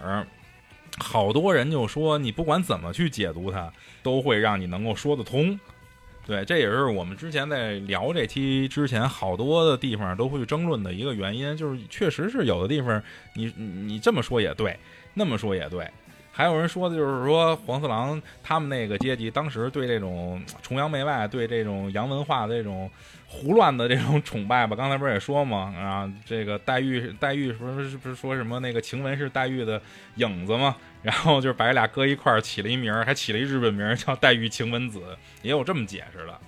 [1.00, 5.58] 好多人就说你不管怎么去解读它，都会让你能够说得通。
[6.26, 13.02] 对，这也是我们之前在聊这期之前，好多的地方都会争论的一个原因，就是确实是有的地方
[13.34, 14.78] 你你这么说也对，
[15.14, 15.88] 那么说也对。
[16.30, 22.88] 还有人说的就是说黄四郎他们那个阶级当时对这种崇洋媚外、对这种洋文化的这种
[23.26, 24.76] 胡乱的这种崇拜吧。
[24.76, 29.82] 刚才不是也说嘛，啊，这个黛玉黛玉不是不是说什么那个晴雯是黛玉的
[30.16, 30.76] 影子吗？
[31.02, 35.00] 然后就是把这俩搁一块儿起了一名儿，还起了一日本名叫黛玉晴雯子，
[35.42, 36.38] 也有这么解释的。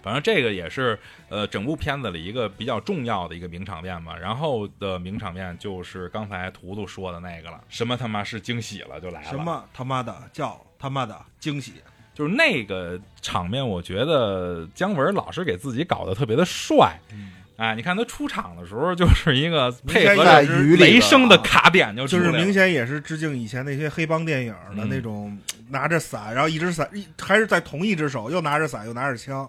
[0.00, 4.16] 反正这个也是呃整部片子里一个比较重要的一个名场面吧。
[4.16, 11.74] 然后的名场面就是刚才图图说的那个了，什么他妈是惊喜了就来了，什么他妈的叫他妈的惊喜？
[12.14, 16.98] 就是那个场面，我觉得姜文老是给自己搞得特别的帅。
[17.58, 25.36] 哎，你看他出场的时候，就是一个配合着在雨里雷声的的卡点就就就是明显也是致敬以前那些黑帮电影的嗯那种，
[25.70, 29.48] 拿着伞，然后一只伞一还是在同一只手，又拿着伞又拿着枪。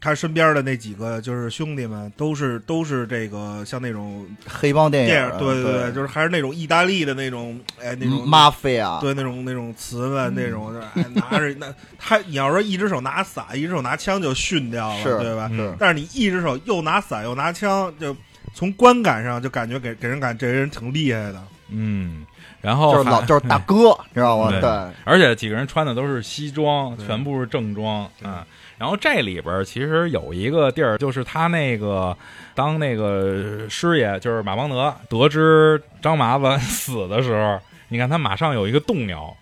[0.00, 11.66] 他身边的那几个就是兄弟们，都是都是这个像那种黑帮电电影，对对对，就是还是那种意大利的那种，哎，那种 mafia，，对那种那种词们那种，就是哎拿着那
[11.98, 15.50] 他你要说一只手拿伞，一只手拿枪就逊掉了，对吧？
[15.52, 18.16] 嗯但是你一只手又拿伞又拿枪，就
[18.54, 21.42] 从观感上就感觉给给人感这人挺厉害的。
[21.68, 22.26] 嗯，
[22.60, 24.48] 然后就是老就是大哥，知道吗？
[24.50, 24.70] 对对，
[25.04, 28.46] 而且几个人穿的都是西装，全部是正装对啊。
[28.80, 32.16] 然后这里边其实有一个地儿，就是他那个
[32.54, 39.36] 当那个师爷，就是马邦德得知张麻子 死的时候，你看他马上有一个动摇，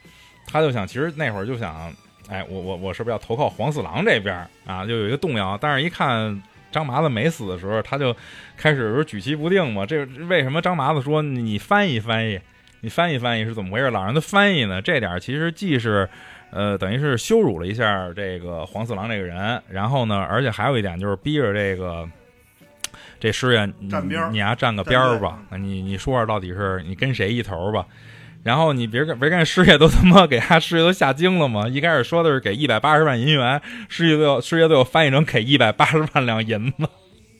[0.45, 1.95] 他就想，其实那会儿就想，
[2.29, 4.35] 哎，我我我是不是要投靠黄四郎这边
[4.67, 4.85] 啊？
[4.85, 6.43] 就有一个动摇，但是一看。
[6.71, 8.15] 张麻子没死的时候，他就
[8.55, 9.87] 开始说举棋不定嘛。
[9.87, 12.39] 这为什么张麻子说你翻译翻译，
[12.83, 13.89] 你翻译翻译是怎么回事？
[13.91, 14.83] 老让他翻译呢？
[14.83, 16.07] 这点其实既是，
[16.51, 22.09] 呃，等于是羞辱了一下这个黄四郎这个人，然后呢，而且还有一点就是逼着这个
[23.21, 27.87] 这师爷你站边儿你丫站个边儿吧，你你说说到底是你跟谁一头吧？
[28.45, 31.69] 然后你别看别看师爷都他妈给他师爷都吓惊了嘛！
[31.69, 36.89] 一开始说的是给一百八十万银元，师爷都有师爷都有翻译成给一百八十万两银子。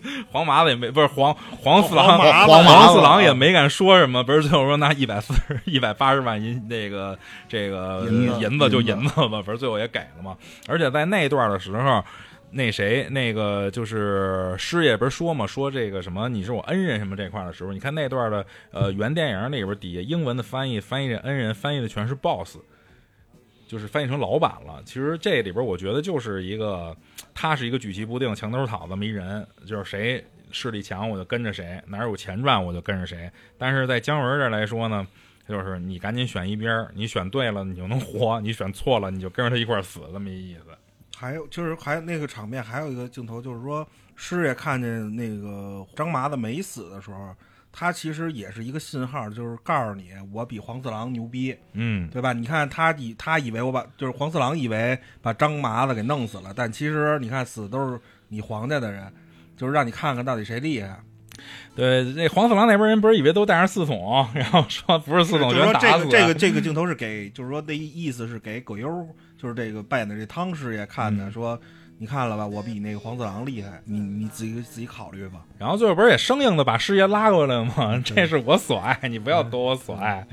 [0.31, 8.07] 黄麻子也没不是黄黄四郎黄四郎也没敢说什么，不是最后说拿一百四十一百八十万银那个这个
[8.41, 10.37] 银子就银子吧，不是最后也给了嘛。
[10.67, 12.05] 而且在那段的时候，
[12.51, 22.57] 那谁那个就是师爷不是说嘛，说这个什么你是我恩人什么这块的时候，你看那段的呃原电影里边底下英文的翻译翻译这恩人翻译的全是 boss。
[23.69, 24.83] 就是翻译成老板了。
[24.85, 26.97] 其实这里边我觉得就是一个，
[27.33, 33.31] 他是一个举棋不定、墙头草这么一人，就是谁势力强我就跟着谁，哪有钱赚我就跟着谁。
[33.57, 35.07] 但是在姜文这来说呢，
[35.47, 40.63] 就是你赶紧选一边，你选对了你就能活，你选错了你就跟着他一块死，这么一意思。
[41.17, 47.35] 还有就是还那个场面，还有一个镜头，就是说师爷看见那个张麻子没死的时候，
[47.73, 52.33] 他其实也是一个信号，就是告诉你我比黄四郎牛逼，嗯，对吧？
[52.33, 59.13] 你看他以他以为我把就是黄四郎以为把张麻子给弄死了，但其实你看死的都是你黄家的人，
[59.57, 60.99] 就是让你看看到底谁厉害。
[61.77, 68.89] 对，那黄四郎那边人不是以为都带上四筒，然后说不是四筒就是说这个这个这个镜头是给，就是说那意思是给葛优，
[69.37, 71.61] 就是这个扮演的这汤师爷看的，嗯说
[71.99, 75.41] 你看了吧，我比那个黄四郎厉害，你你自己自己考虑吧。
[75.59, 78.01] 然后最后不是也生硬的把师爷拉过来吗？
[78.05, 80.27] 这是我所爱，你不要夺我所爱。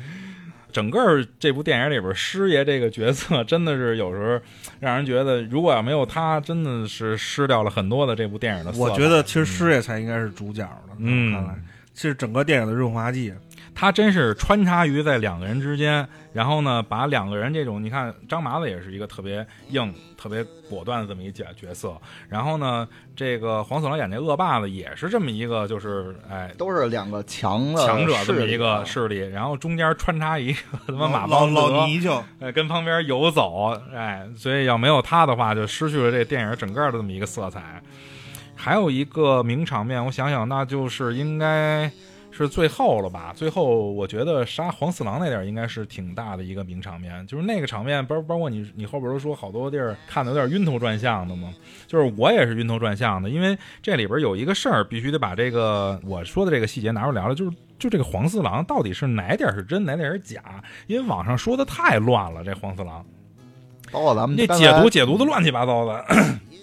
[0.72, 4.40] 整个这部电影里边，师爷这个角色 真的是有时候
[4.82, 8.72] 让人觉得，如果要没有他，真的是失掉了很多的这部电影的。
[8.74, 11.56] 我觉得其实师爷才应该是主角的，嗯看来，
[11.94, 13.34] 其实整个电影的润滑剂，
[13.76, 21.96] 他真是穿插于在两个人之间，然后呢，把两个人这种，你看张麻子也是一个特别硬、特别果断的这么一角角色，
[22.30, 26.52] 然后呢，这个黄四郎演这恶霸子也是这么一个，就是哎。
[26.58, 37.84] 都是两个强的强者这么一个啊势力，然后中间穿插一个他妈马老邦德老泥鳅，哎，跟旁边游走，哎，所以要没有他的话，就失去了这电影整个的这么一个色彩。
[38.56, 41.92] 还有一个名场面，我想想，那就是应该
[42.38, 43.32] 是最后了吧？
[43.36, 51.54] 最后我觉得杀黄四郎那点儿应该是挺大的一个名场面，就是那个场面，包包括你你后边都说好多地儿看的有点晕头转向的嘛，
[51.88, 57.52] 就是我也是晕头转向的，因为这里边有一个事儿，必须得把这个我说的这个细节拿出来聊聊，就是。
[57.78, 60.42] 就这个黄四郎到底是哪点是真，哪点是假？
[60.88, 63.06] 因为网上说的太乱了，这黄四郎。
[63.92, 66.06] 包括咱们那解读解读的乱七八糟的。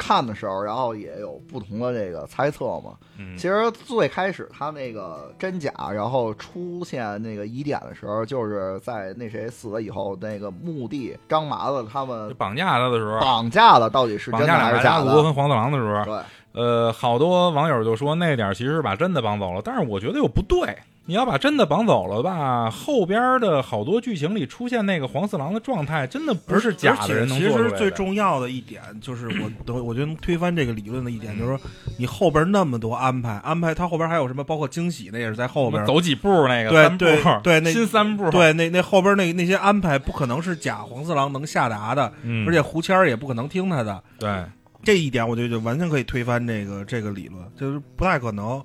[0.00, 2.96] 看的时候，然后也有不同的这个猜测嘛。
[3.18, 15.04] 嗯其实最开始他那个真假，然后出现那个疑点的时候，就是在那谁死了以后，那个墓地张麻子他们绑架他的时候，绑架的到底是真的还是假的？
[15.06, 20.76] 家族跟黄四郎的时候，对，呃，好多网友就说那点其实是把真的绑走了，但是我觉得又不对。
[21.10, 27.68] 你要把真的绑走了吧，后边的好多剧情里出现那个黄四郎的状态，真的不是假的其实。
[27.76, 31.60] 最重要的一点就是我 我我觉得能推翻这个理论的一点，就是说
[31.98, 35.84] 你后边那么多安排，安排他后边还有什么，包括惊喜那也是在后边。
[35.84, 44.00] 走几步那个对对对那新三步，对，那那后边那那些安排不可能是假黄四郎能下达的，嗯，而且胡谦儿也不可能听他的。
[44.16, 44.44] 对，
[44.84, 48.62] 这一点我觉得就完全可以推翻这个这个理论，就是不太可能。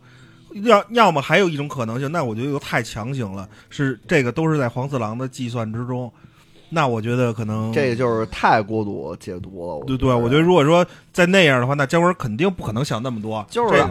[0.64, 6.12] 要要么还有一种可能性，那我觉得又太强行了，是这个都是在黄四郎的计算之中。
[6.68, 9.86] 那我觉得可能这个就是太过度解读了。
[9.86, 13.46] 对对，我觉得如果说在那样的话，那姜文肯定不可能想那么多。
[13.50, 13.86] 就是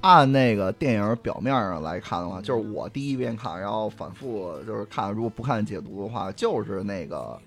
[0.00, 7.38] 按那个电影表面上来看的话，就是我第一遍看，然后反复就是看，如果不看解读的话，就是那个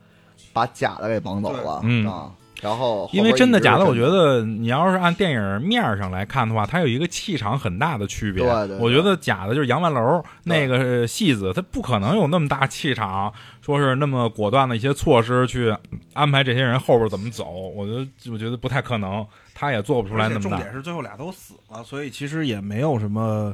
[0.53, 2.32] 把假的给绑走了，啊，
[2.62, 8.43] 然后因为真的假的，我觉得得你要是按电影面儿上来看的话，它有一个气场很大的区别。
[8.43, 13.32] 对对对我觉得假的就是杨万楼那个戏子，他不可能有那么大气场，
[13.62, 15.76] 说是那么果断的一些措施去
[16.14, 17.45] 安排这些人后边怎么走。
[17.51, 20.49] 我觉得我觉得不太可能，他也做不出来那么大。
[20.49, 23.53] 重点是最后俩都死了，所以其实也没有什么，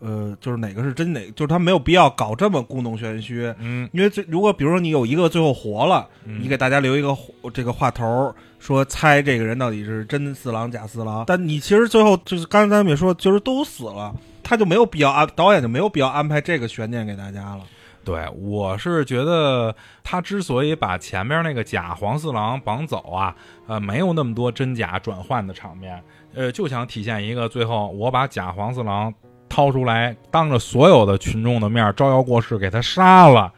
[0.00, 3.52] 呃，就是哪个是真哪，就是他没有必要搞这么故弄玄虚。
[3.58, 7.16] 嗯，因为最如果比如说你有一个最后活了，嗯你给大家留一个
[7.52, 17.62] 这个话头，说猜这个人到底是真四郎假四郎，但你其实最后就是刚才咱们也说，就是都死了，他就没有必要安导演就没有必要安排这个悬念给大家了。
[18.04, 23.34] 对，我是觉得他之所以把前面那个假黄四郎绑走啊，
[23.66, 26.02] 呃，没有那么多真假转换的场面，
[26.34, 29.12] 呃，就想体现一个最后我把假黄四郎
[29.48, 33.52] 掏出来，当着所有的群众的面招摇过市，给他杀了。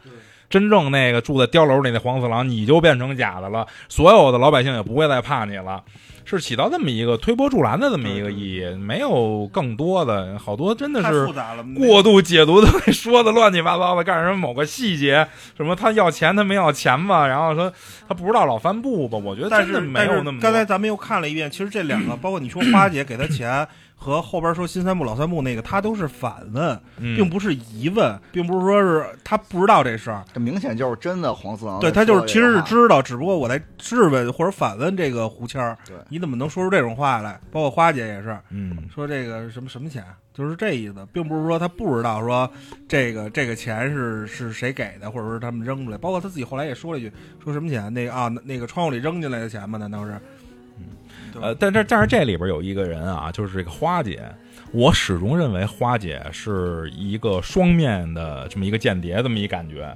[0.49, 5.81] 真正那个住在碉楼里那黄四郎，你就变成假的了，所有的老百姓也不会再怕你了，
[6.25, 11.25] 是起到这么一个推波助澜的这么一个意义，没有更多的，好多真的太是
[11.77, 15.25] 过度解读都会说的乱七八糟的，干什么某个细节，
[15.55, 17.71] 什么他要钱他没要钱吧，然后说
[18.09, 20.39] 他不知道老帆布吧，我觉得真的没有那么。
[20.41, 23.65] 刚才咱们又看了一遍，其实这两个， 包括你说花姐给他钱
[24.03, 30.25] 和后边说新三部老三部那个，他都是反问，嗯并不是疑问，并不是说是他不知道这事儿。
[30.33, 32.19] 这明显就是真的黄四郎对说这个话。
[32.19, 37.39] 他就是其实是知道，只不过我在质问或者反问这个胡谦儿对，你怎么能说出这种话来？
[37.51, 42.49] 包括花姐也是嗯，说这个什么什么钱，就是这意思，并不是说他不知道说
[42.87, 45.97] 这个这个钱是是谁给的，或者说他们扔出来。
[45.99, 47.11] 包括他自己后来也说了一句，
[47.43, 47.93] 说什么钱？
[47.93, 49.77] 那个啊，那那个窗户里扔进来的钱吗？
[49.77, 50.19] 难道是？
[51.39, 54.21] 呃，但这但是这里边有一个人啊，就是这个花姐，
[54.71, 59.93] 我始终认为花姐是一个双面的这么一个间谍，这么一感觉。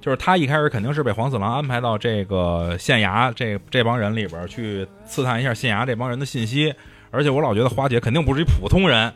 [0.00, 6.72] 就是她一开始肯定是被黄四郎安排到这个县衙这这帮人里边去刺探一下县衙这帮人的信息，
[7.10, 9.12] 而且我老觉得花姐肯定不是一普通人，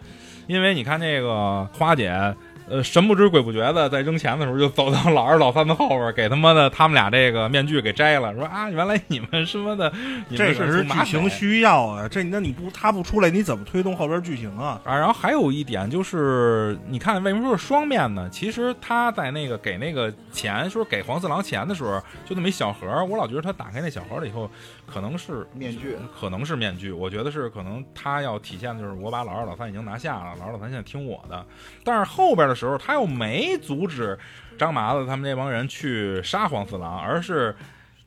[0.49, 2.35] 因为你看那个花姐。
[2.73, 9.93] 呃，神不知鬼不觉的，在扔钱的时候就走到老二、老三的后边，给他妈的他们俩这个面具给摘了，说啊，原来你们什么的，
[10.31, 14.81] 你们这个是剧情需要啊，这那你不他不出来，你怎么推动后边剧情啊？
[14.85, 18.27] 啊，然后还有一点就是，你看为什么说是双面呢？
[18.33, 24.51] 其实他在那个给那个钱，说给黄四郎钱的时候，就那么一小盒，我老觉得他打开那小盒了以后，
[24.93, 31.45] 可能是面具，可能是面具，我觉得是可能他要体现的就是我把老二老三已经拿下了，老二老三现在听我的。
[31.85, 34.17] 但是后边的时时候，他又没阻止
[34.57, 37.53] 张麻子他们这帮人去杀黄四郎，而是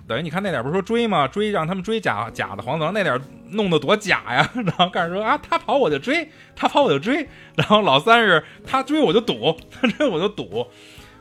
[0.08, 1.28] 等于你看那点不是说追吗？
[1.28, 3.20] 追让他们追假假的黄四郎，那点
[3.50, 4.50] 弄得多假呀！
[4.56, 7.28] 然后开始说啊，他跑我就追，他跑我就追，
[7.58, 10.66] 然后老三是他追我就堵，他追我就堵。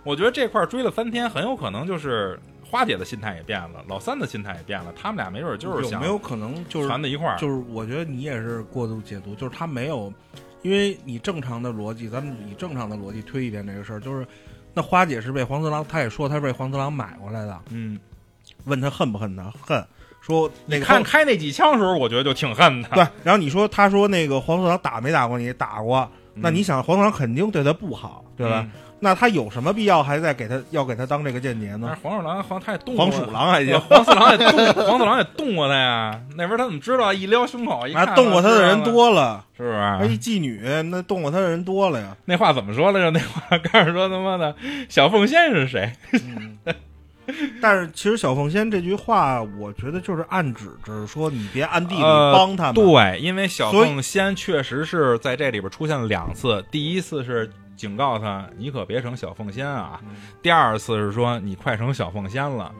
[0.04, 2.38] 我觉得这块儿追了三天，很有可能就是
[2.74, 7.38] 花姐的心态也变了，老三的心态也变了，他们俩没准儿就是想有没有可能就是传在一块儿？
[7.38, 10.12] 就是我觉得你也是过度解读，就是他没有，
[10.62, 14.26] 因为你正常的逻辑，咱们以正常的逻辑推一遍这个事儿，就是
[14.72, 17.96] 那花姐是被黄四郎，他也说他是被黄四郎买过来的，嗯，
[18.64, 19.86] 问他恨不恨他，恨，
[20.20, 22.88] 说你看开那几枪的时候，我觉得就挺恨的。
[22.88, 25.52] 对，然后你说他说那个黄四郎打没打过你？
[25.52, 28.62] 打过，嗯那你想黄四郎肯定对他不好，对吧？
[28.64, 32.08] 嗯那他有什么必要还在给他要给他当这个间谍呢是？
[32.08, 36.20] 黄鼠狼好像他也动过黄鼠狼还行，黄四郎也动，黄四郎也动过他呀。
[36.36, 37.12] 那边他怎么知道？
[37.12, 40.18] 一撩胸口，一看啊，动过他的人，多了，是不还一是？
[40.18, 42.16] 妓女，那动过他的人多了呀。
[42.24, 43.10] 那话怎么说来着？
[43.10, 44.54] 那话开始说他妈的
[44.88, 45.92] 小凤仙是谁？
[47.60, 52.74] 但是其实小凤仙这句话，我觉得就是暗指着说你别暗地里呃帮他们。
[52.74, 56.62] 对，因为小所以凤仙确实是在这里边出现了两次。
[56.70, 60.00] 第一次是警告他，你可别成小凤仙啊。
[60.04, 60.10] 嗯
[60.42, 62.74] 第二次是说你快成小凤仙了。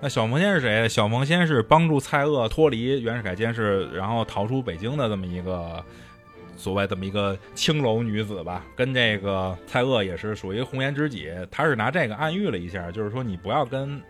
[0.00, 0.88] 那小凤仙是谁？
[0.88, 5.82] 小凤仙是帮助蔡锷脱离袁世凯监视，然后逃出北京的这么一个
[6.56, 11.32] 所谓这么一个青楼女子吧，跟这个蔡锷也是属于红颜知己。
[11.50, 14.02] 他是拿这个暗喻了一下，就是说你不要跟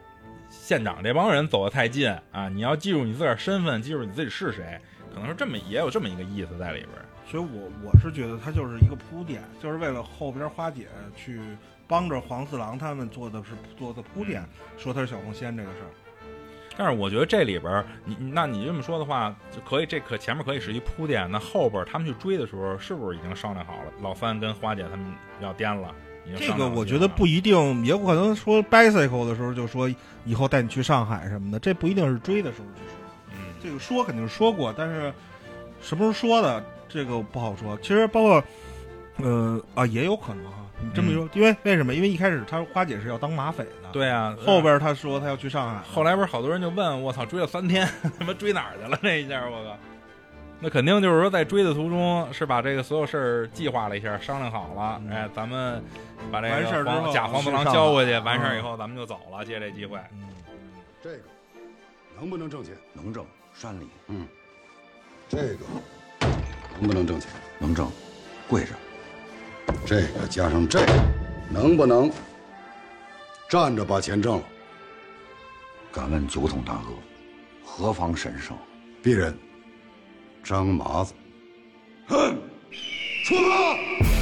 [0.48, 4.80] 县长这帮人走得太近啊，你要记住你自个儿身份，记住你自己是谁，
[5.14, 7.03] 可能是这么也有这么一个意思在里边儿。
[7.34, 11.40] 所以我我是觉得他就是一个铺垫，就是为了后边花姐去
[11.88, 14.40] 帮着黄四郎他们做的是做的铺垫，
[14.78, 15.90] 说他是小红仙这个事儿。
[16.76, 23.92] 但是我觉得这里边儿，你你那你这么说的话，就可以这可前面可以是一铺垫，那后边儿他们去追的时候，是不是已经商量好了？
[24.00, 25.04] 老三跟花姐他们
[25.40, 25.92] 要颠了，
[26.38, 29.92] 这个我觉得不一定，也有可能说 bicycle 的时候就说
[30.24, 32.94] 以后带你去上海什么的，这不一定是追的时候去说。
[33.32, 35.12] 嗯这个说肯定是说过，但是
[35.80, 36.64] 什么时候说的
[36.94, 37.76] 这个不好说。
[37.78, 38.44] 其实包括，
[39.16, 40.58] 呃啊，也有可能哈。
[40.80, 41.92] 你这么一说，因为为什么？
[41.92, 47.88] 因为一开始他花姐是要当马匪的，，对啊，后边他说他要去上海，后来不是好多人就问我操，追了三天，
[48.18, 48.96] 他妈追哪儿去了？
[49.02, 49.76] 这一下我靠，
[50.60, 55.82] 那肯定就是说在追的途中是把这个所有事儿计划了一下，商量好了，嗯哎，咱们
[56.30, 59.98] 把这完事儿之后个黄假黄四郎交回去，完事儿以嗯后咱们就走了，借这机会。
[60.12, 60.28] 嗯，
[61.02, 61.22] 这个
[62.18, 62.72] 能不能挣钱？
[62.92, 64.26] 能挣，山里嗯，
[65.28, 65.64] 这个
[66.78, 67.30] 能不能挣钱？
[67.58, 67.90] 能挣，
[68.48, 68.70] 跪着。
[69.86, 70.92] 这个加上这个，
[71.50, 72.10] 能不能
[73.48, 74.44] 站着把钱挣了？
[75.92, 76.88] 敢问酒桶大哥，
[77.64, 78.56] 何方神圣？
[79.02, 79.38] 鄙人
[80.42, 81.14] 张麻子，
[82.08, 82.36] 哼，
[83.24, 84.13] 出发！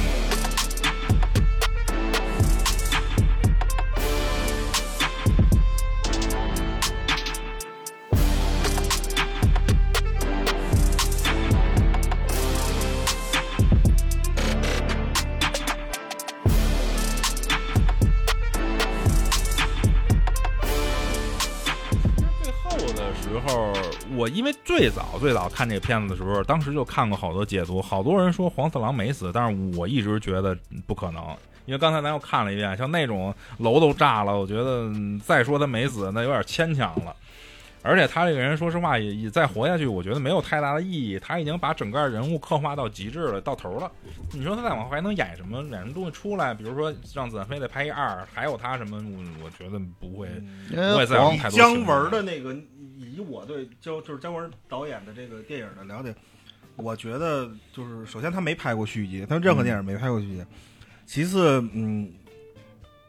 [24.23, 30.57] 我因为最早最早看这个片子的时候，当时就看过好多解读，好多人说黄四郎没死，但是我一直觉得
[30.87, 31.21] 不可能，
[31.65, 34.89] 因为刚才咱又看了一遍，像那种楼都炸了，我觉得
[35.25, 37.13] 再说他没死，那有点牵强了。
[37.83, 41.19] 而且他这个人，说实话也也再活下去，我觉得没有太大的意义。
[41.19, 43.91] 他已经把整个人物刻画到极致了，到头了。
[44.31, 46.53] 你说他再往后还能演什么演什么东西出来？
[46.53, 48.97] 比如说让子弹飞再拍一二，还有他什么？
[48.97, 50.29] 我我觉得不会，
[50.69, 52.55] 因不会再有太多姜文的那个，
[52.97, 56.15] 以我对姜就是姜文导演的这个电影的了解，
[56.77, 60.45] 我觉得就是首先他没拍过续集，他任何电影没拍过续集。
[61.05, 62.09] 其次，嗯，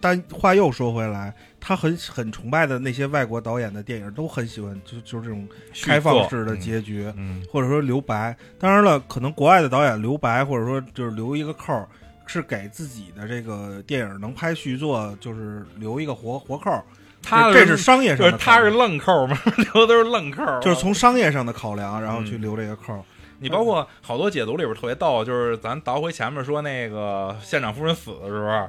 [0.01, 1.33] 但话又说回来，
[1.67, 5.49] 他很很崇拜的那些外国导演的电影都很喜欢，就就是这种
[5.83, 8.37] 开放式的结局，嗯，或者说留白。
[8.59, 11.89] 当然了，可能国外的导演留白，或者说就是留一个扣儿，
[12.27, 16.85] 是给自己的这个电影能拍续作，就是留一个活活扣儿。
[17.23, 23.01] 他这是商业上就是的，他是愣扣嘛， 留的都是愣扣，就是从商业上的考量，然后去嗯留这个扣儿。
[23.39, 28.69] 你包括好多解读里边特别逗，就是咱倒回前面说那个县长夫人死的时候，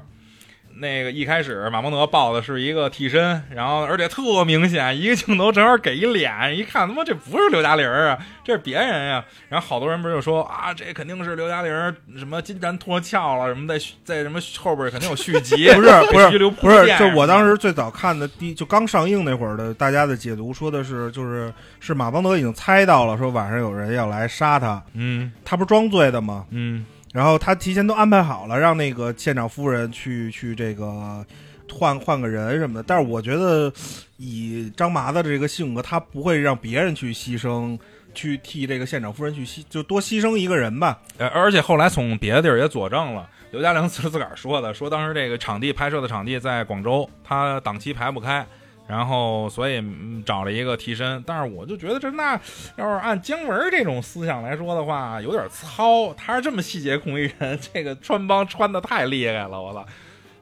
[0.77, 25.31] 那个一开始马蒙德抱的是一个替身，然后而且特明显，一个镜头正好给一脸，一看他妈这不是刘嘉玲啊，这是别人呀、然后好多人不是就说啊，这肯定是刘嘉玲什么金蝉脱壳了，什么在在什么后边肯定有续集，不是不是不是，就我当时最早看的第就刚上映那会儿的，大家的解读说的是，就是是马邦德已经猜到了，说晚上有人要来杀他，嗯。
[25.43, 26.45] 他不是装醉的吗？
[26.49, 26.85] 嗯
[27.15, 31.25] 然后他提前都安排好了，让那个县长夫人去去这个
[31.71, 32.83] 换换个人什么的。
[32.85, 33.71] 但是我觉得
[34.17, 37.79] 以张麻子这个性格，他不会让别人去牺牲，
[38.13, 40.99] 去替这个县长夫人去牺，就多牺牲一个人吧。
[41.17, 48.45] 呃，而且后来从别的地儿也佐证了，刘嘉玲自自个儿说的，说当时这个场地拍摄的场地在广州，他档期排不开，
[48.87, 51.23] 然后所以嗯找了一个替身。
[51.25, 52.39] 但是我就觉得这那
[52.75, 56.13] 要是按姜文这种思想来说的话，有点糙。
[56.13, 59.85] 他是这么细节控一人，这个穿帮穿的太厉害了，我操！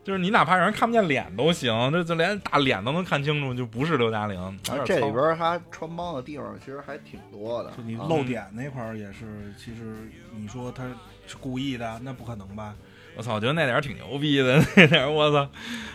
[0.04, 4.60] 就是你哪怕让人看不见脸都行，这这连大脸都能看清楚，就不是刘嘉玲。
[4.86, 7.82] 这里边他穿帮的地方其实还挺多的就。
[7.84, 9.96] 你露点那块儿也是，其实
[10.36, 10.84] 你说他
[11.26, 12.76] 是故意的，那不可能吧？
[13.16, 15.50] 我操，我觉得那点儿挺牛逼的， 那点儿我操，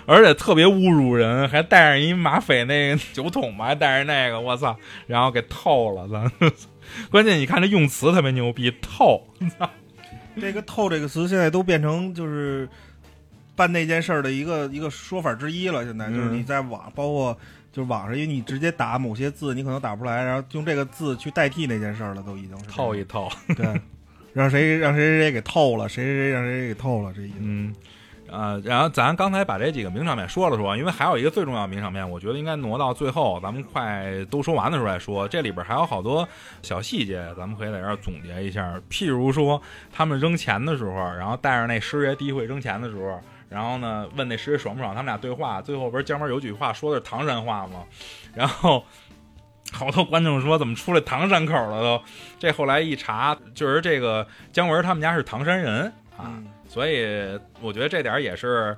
[0.07, 6.51] 而且特别侮辱人，还带上一马匪那个 酒桶吧，还带着那个，我操，然后给透了，咱！
[7.11, 9.27] 关键你看这用词特别牛逼，透，
[10.41, 12.69] 这个“透”这个词现在都变成就是
[13.57, 15.85] 办那件事儿的一个一个说法之一了。
[15.85, 17.37] 现在就是嗯你在网，包括
[17.73, 23.81] 就是网上，因为你直接打某些字，你可能打不出来，然后用这个字去代替那件事儿了，都已经是这样透一套，对，
[24.39, 27.35] 让谁让谁谁谁给透了，谁谁谁让谁谁给透了，这意思。
[27.41, 27.75] 嗯。
[28.31, 35.27] 呃，然后咱刚才把这几个名场面说了说，因为还有一个最重要的名场面，我觉得应该挪到最后，咱们快都说完的时候再说。
[35.27, 36.29] 这里边还有好多
[36.61, 38.79] 小细节，咱们可以在这儿总结一下。
[38.91, 39.61] 譬如说，
[39.91, 43.19] 他们扔钱的时候，然后带着那师爷第一回扔钱的时候，
[43.49, 47.83] 然后呢问那师爷爽不爽，他们俩对话，最后不是江边有句话说的是唐山话吗？
[48.35, 48.85] 然后。
[49.73, 52.03] 好多观众说怎么出来唐山口了都，
[52.39, 55.85] 这后来一查，就是这个姜文他们家是唐山人
[56.17, 58.77] 啊，嗯所以我觉得这点儿也是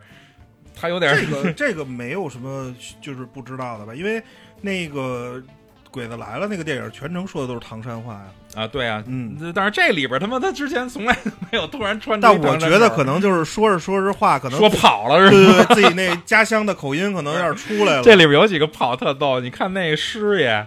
[0.74, 3.95] 他有点儿这个 这个没有什么就是不知道的吧？
[3.95, 4.22] 因为
[4.61, 5.36] 那个
[5.91, 8.26] 《鬼子来了》那个电影全程说的都是唐山话呀。
[8.55, 11.16] 啊，对啊，嗯，但是这里边他妈他之前从来
[11.51, 15.30] 没有突然穿出但我觉得可能就是说着说着话，可能说跑了是吧？
[15.30, 18.03] 对对对，自己那家乡的口音可能有点出来了。
[18.05, 20.66] 这里边有几个跑特逗，你看那师爷。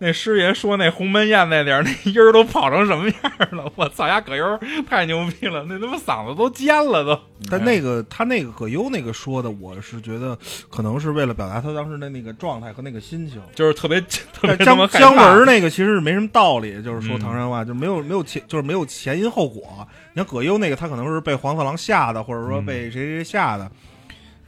[0.00, 3.16] 那师爷说那鸿门宴那点儿，那音儿都跑成什么样
[3.50, 3.70] 了？
[3.74, 7.20] 我操呀，葛优太牛逼了，那他妈嗓子都尖了都。
[7.50, 10.38] 但那个他那个葛优那个说的，我是觉得
[10.70, 13.40] 可能是为了表达他当时的那个状态和那个心情。
[13.54, 14.00] 就是特别
[14.32, 19.86] 特别姜姜文那个其实是没什么道理，就是说嗯唐山话，就没有没有前就是没有前因后果。
[20.12, 23.68] 你看葛优那个，他可能是被黄四郎吓的，或者说嗯被谁谁吓的，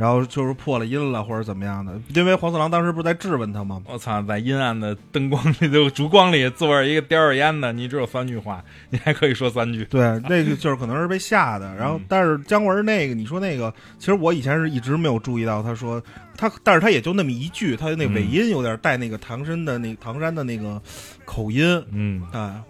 [0.00, 1.92] 然后就是破了音了或者怎么样的。
[2.14, 3.82] 因为黄四郎当时不是在质问他吗？
[3.84, 9.84] 我操，在阴暗的灯光里、就烛光里坐着一个叼着烟的，你只有三句话，你还可以说三句。
[9.84, 11.72] 对，那个就是可能是被吓的。
[11.76, 16.02] 然后嗯，但是姜文那个，你说那个，其实我以前是一直没有注意到，他说
[16.34, 20.80] 他，但是他也就那么一句，他的那嗯尾音有点带那个唐山的那唐山的那个
[21.26, 22.62] 口音嗯，啊。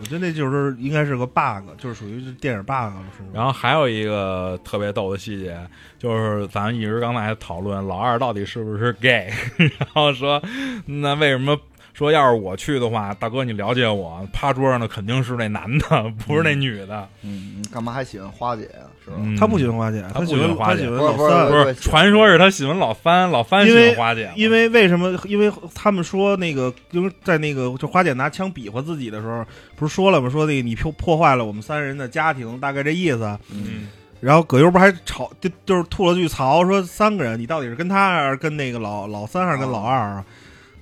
[0.00, 2.92] 我觉得那就是应该是个 bug，就是属于是电影 bug，
[3.32, 5.58] 然后还有一个特别逗的细节，
[5.98, 10.42] 就是咱一直刚才讨论老二到底是不是 gay， 然后说
[10.86, 11.58] 那为什么
[11.98, 17.08] 说要是我去的话，大哥你了解我，趴桌上的肯定是那男的， 不是那女的。
[17.24, 18.86] 嗯，你干嘛还喜欢花姐呀？
[19.04, 19.16] 是吧？
[19.18, 25.18] 嗯他不喜欢花姐，他不喜欢花姐他喜欢不是不是老三不是，传说是他喜欢老三，老三喜欢花姐嘛，因为为什么？
[25.24, 29.44] 因为他们说那个，因为在那个就花姐拿枪比划自己的时候，
[29.74, 30.30] 不是说了吗？
[30.30, 33.36] 说那个你破破坏了我们三人的家庭，大概这意思。
[33.50, 33.88] 嗯
[34.20, 40.24] 然后葛优不还吵，就就是吐了句槽，说三个人，你到底是跟他还是跟那个老老三还是跟老二啊？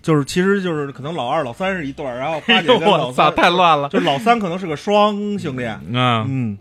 [0.06, 3.88] 就是其实就是可能老二老三是一对儿，然后花姐跟老三，太乱了。
[3.88, 5.72] 就是老三可能是个双性恋。
[5.72, 6.56] 啊，嗯，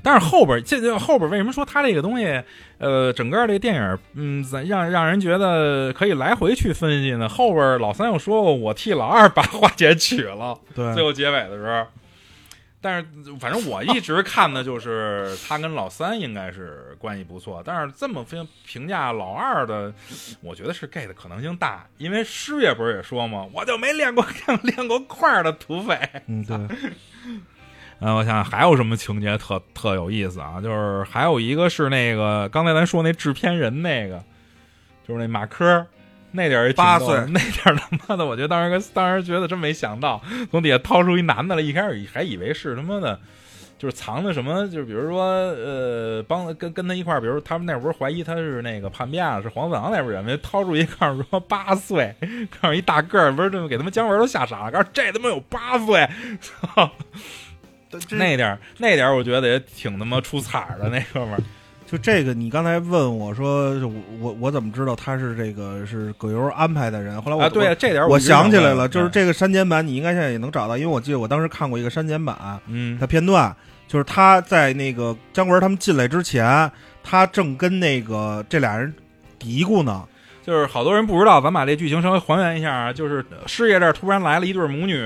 [0.00, 2.40] 但是后边这这后边为什么说他这个东西，
[2.78, 7.28] 呃，整个这个电影，嗯，咱让让人觉得可以来回去分析呢？
[7.28, 11.84] 后边老三又说过，我替老二把花姐娶了，对最，后结尾的时候。
[12.86, 19.92] 但是反正我一直看的就是他跟老三应该是关系不错，但是这么评评价老二的，
[20.40, 23.44] 我觉得是 gay 的可能性大，因为师爷不是也说吗？
[23.52, 24.24] 我就没练过
[24.62, 25.98] 练过块儿的土匪。
[26.28, 26.56] 嗯对，
[27.98, 30.60] 嗯， 我想想还有什么情节特特有意思啊？
[30.60, 34.22] 就是还有一个是那个刚才咱说那制片人那个，
[35.08, 35.86] 就是那马科儿
[36.36, 43.18] 那点儿也八岁 那点儿他妈的，我觉得当时当时觉得真没想到，从底下掏出一男的来，一开始还以为是他妈的。
[43.78, 52.16] 就是藏的什么，就是比如说，呃，帮跟跟他一块儿，比如他们那不是怀疑他是那个叛变了，是黄四郎那边人，没掏出一告诉说八岁，
[52.58, 56.08] 告诉一大个儿，不是这么给他们姜文都吓傻了，告诉这他妈有八岁，
[56.40, 56.90] 操！
[58.12, 61.40] 那点儿那点儿，我觉得也挺他妈出彩儿的那哥们儿。
[61.86, 67.22] 就这个，你刚才问我说，就我我我怎么知道他是这个是葛优安排的人？
[67.22, 73.54] 后来我啊，对，这点儿我想想起来了，就是，这个删减版，你应该现在也能找到，因为我记得我当时看过一个删减版嗯的片段，
[73.86, 76.68] 就是他在那个姜文他们进来之前，
[77.04, 78.92] 他正跟那个这俩人
[79.38, 80.04] 嘀咕呢。
[80.44, 82.92] 就是好多人不知道，咱把这剧情稍微还原一下啊。
[82.92, 84.96] 就是师爷这儿突然来了一对母女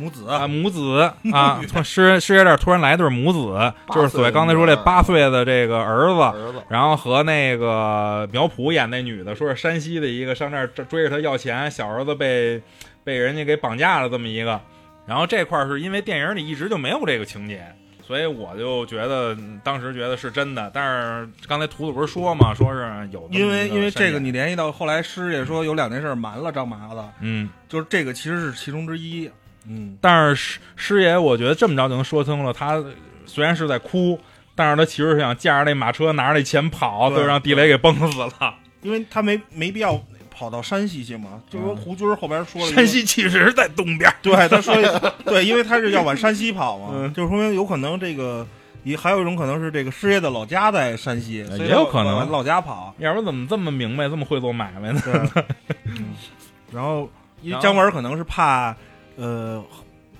[0.00, 12.62] 母子啊，母子 啊，从师师爷这儿突然来一对母子，就是所谓刚才说这八岁的这个儿子，儿子然后和那个苗圃演那女的，说是山西的一个上这儿追着他要钱，小儿子被
[13.04, 14.58] 被人家给绑架了这么一个。
[15.06, 17.64] 然后这块儿是因为电影里一直就没有这个情节，
[18.06, 20.70] 所以我就觉得嗯当时觉得是真的。
[20.72, 27.48] 但是刚才图图不是说嘛，说是有因为因为这个你联系到后来师爷说有两件事瞒了张麻子，嗯。
[27.68, 29.28] 就是这个其实是其中之一。
[29.66, 32.52] 嗯，但是师师爷，我觉得这么着就能说通了。
[32.52, 32.82] 他
[33.26, 34.18] 虽然是在哭，
[34.54, 38.54] 但是他其实是想驾着那马车，拿着那钱跑，对最后让地雷给崩死了。
[38.82, 44.74] 因为他没没必要跑到山西去嘛，就是说胡军后边说了山西其实是在东边， 对，他说
[45.26, 48.46] 对，因为他是要往山西跑嘛，嗯就是说明有可能这个
[48.82, 52.94] 也还有一种可能是这个师爷的老家在山西，也有可能老家跑。
[52.98, 55.02] 要不然怎么这么明白，这么会做买卖呢？
[55.04, 55.44] 对，
[55.84, 56.14] 嗯，
[56.72, 57.00] 然后
[57.42, 58.74] 因为然后姜文可能是怕
[59.20, 59.62] 呃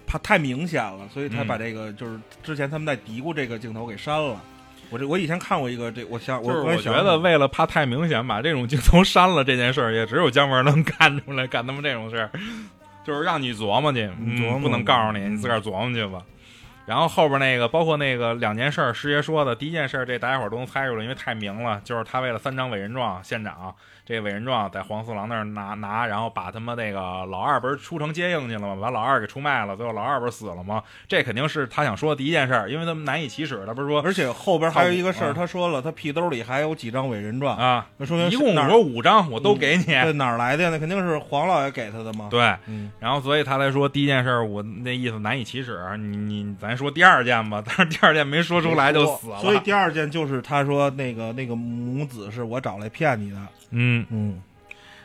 [0.06, 4.40] 怕太明显了，所以他嗯把这个就是之前他们在嘀咕这个镜头给删了。
[4.90, 12.30] 我这我以前看过一个这，我想就是我我觉得为了怕太明显，把这种镜头删了这件事儿，也只有姜文能干 出来，干他妈这种事儿，
[13.04, 16.20] 就是让你琢磨去，嗯琢磨不能告诉你，你自个儿琢磨去吧。
[16.86, 23.72] 然后后边那个，包括那个两件事儿，师爷说的第一件事儿，这大家伙儿都能猜出来，因为太明了，就是他为了三张委任状，县长
[24.10, 28.76] 这个委任状在黄四郎那儿拿拿，然后把他妈那个老二不是出城接应去了吗？
[28.80, 30.82] 把老二给出卖了，最后老二不是死了吗？
[31.06, 39.84] 这肯定是他想说的第一件事儿，因为他们难以启齿，他不是说而且后边还有一个事儿，啊他说了，他屁兜里还有几张委任状，啊，那说明一共我说五张，我都给你。
[39.84, 40.70] 这哪儿来的呀？
[40.70, 42.26] 那肯定是黄老爷给他的嘛。
[42.28, 45.78] 对，嗯，然后所以他才说第一件事儿，我那意思难以启齿。
[45.96, 49.38] 你你咱说第二件吧， 但是第二件没说出来就死了。
[49.38, 53.36] 所以第二件就是他说那个那个母子是我找来骗你的。
[53.70, 54.42] 嗯，嗯，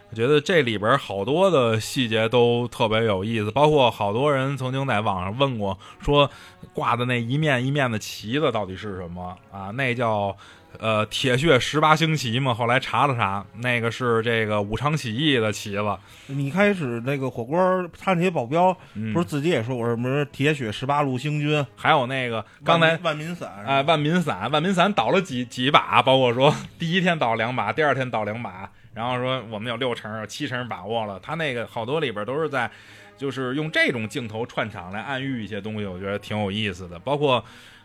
[0.10, 6.30] 我觉得这里边好多的细节都特别有意思，包括好多人曾经在网上问过，说
[6.74, 9.72] 挂的那一面一面的旗子到底是什么啊？
[9.72, 10.36] 那叫。
[10.80, 15.98] 呃，铁血十八星旗嘛，后来查了查，那个是这个武昌起义的旗子。
[16.28, 17.58] 你开始那个火锅
[18.00, 31.20] 他那些保镖嗯、不是自己也说我什么铁血十八路星军，还有那个刚才万民万民伞哎，万民伞，万民伞倒了几几把，包括说 第一天倒两把，第二天倒两把，然后说我们有六成、有七成把握了。
[31.20, 32.70] 他那个好多里边都是在，
[33.18, 36.98] 就是用这种镜头串场来暗喻一些东西，我觉得挺有意思的。
[37.00, 37.44] 包括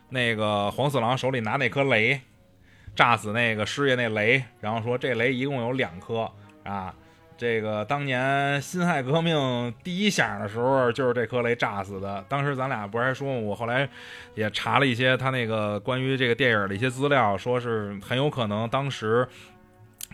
[0.09, 2.21] 那个黄四郎手里拿那颗雷，
[2.95, 6.31] 炸死那个师爷那雷，然后说这雷一共有两颗
[6.65, 6.95] 啊。
[7.39, 12.23] 这个当年辛亥革命第一响的时候，就是这颗雷炸死的。
[12.29, 13.41] 当时咱俩不是还说吗？
[13.41, 13.89] 我后来
[14.35, 19.27] 也查了一些他那个关于这个电影的一些资料，说是很有可能当时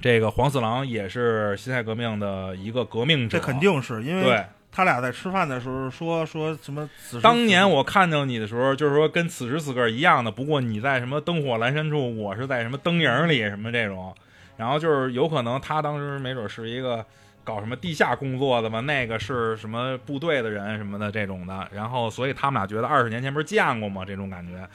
[0.01, 3.37] 这个黄四郎也是辛亥革命的一个革命者。
[3.37, 4.45] 这肯定是因为对。
[4.77, 14.14] 他俩在吃饭的时候说说什么此时当年我看到你的时候，就是说跟此时此刻一样的，不过你在什么灯火阑珊处，我是在什么灯影里，什么这种。
[14.59, 17.03] 然后就是有可能他当时没准是一个
[17.43, 21.66] 搞什么地下工作的嘛，那个是什么部队的人什么的这种的。
[21.72, 24.05] 然后所以他们俩觉得二十年前不是见过吗？
[24.05, 24.68] 这种感觉。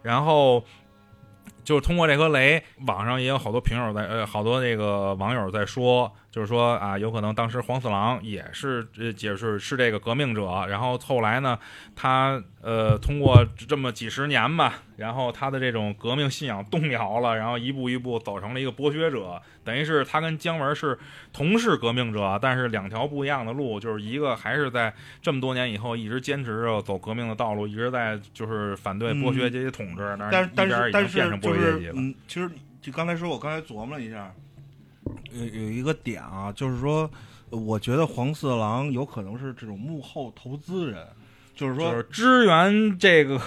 [0.00, 0.64] 然后
[1.64, 11.56] 就是通过这颗雷，网上也有好多评友在呃，好多那个网友在说，就是说啊，有可能当时黄四郎也是呃，也是是这个革命者，然后后来呢，
[11.94, 20.98] 他呃通过这么几十年吧，然后他的这种革命信仰动摇了，然后一步一步走成了一个剥削者，等于是他跟姜文是
[21.32, 31.92] 同是革命者，但是两条不一样的路，就是一个还是在这么多年以后一直坚持着走革命的道路，一直在就是反对剥削阶级统治，但是但是但是已经变成剥就是削阶级了。
[31.96, 32.50] 嗯，其实
[32.82, 34.34] 就刚才说，我刚才琢磨了一下，
[35.32, 37.10] 有有一个点啊，就是说，
[37.50, 41.06] 呃我觉得黄四郎有可能是这种幕后投资人，
[41.54, 43.38] 就是说，就是支援这个，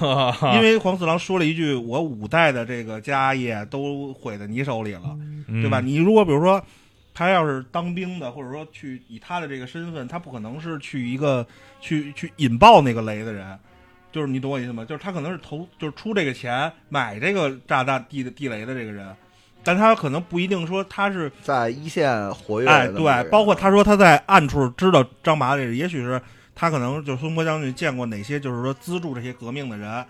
[0.55, 5.79] 因为黄四郎说了一句：“我五代的这个家业都毁在你手里了，嗯对吧？
[5.79, 6.61] 你如果比如说
[7.13, 11.45] 他要是当兵的，或者说去以他的这个身份，他不可能是去一个
[11.81, 13.57] 去去引爆那个雷的人。”
[14.09, 14.85] 就是你懂我意思吗？
[14.85, 19.13] 就是他可能是投，就是出这个钱买这个炸弹地的地雷的这个人，
[19.67, 26.21] 但他可能不一定说他是在一线活跃哎，对，包括他说他在暗处知道张麻子，也许是
[26.55, 30.05] 他可能就是孙波将军见过哪些就是说资助这些革命的人，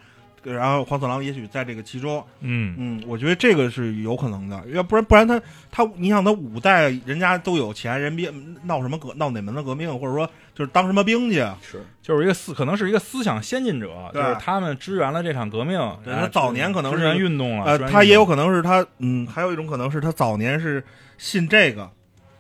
[0.54, 8.32] 然后黄四郎也许在这个其中，嗯嗯，我觉得这个是有可能的，要不然不然他他，你想他五代人家都有钱，人别
[8.64, 15.80] 闹什么革闹哪门子革命，或者说就是当什么兵去，是就是一个思，可能是一个思想先进者，就对是他们支援了这场革命。
[15.80, 20.84] 哎对他早年可能是支援运动了，呃，他也有可能是他，嗯，还有一种可能是他早年是
[21.18, 21.90] 信这个，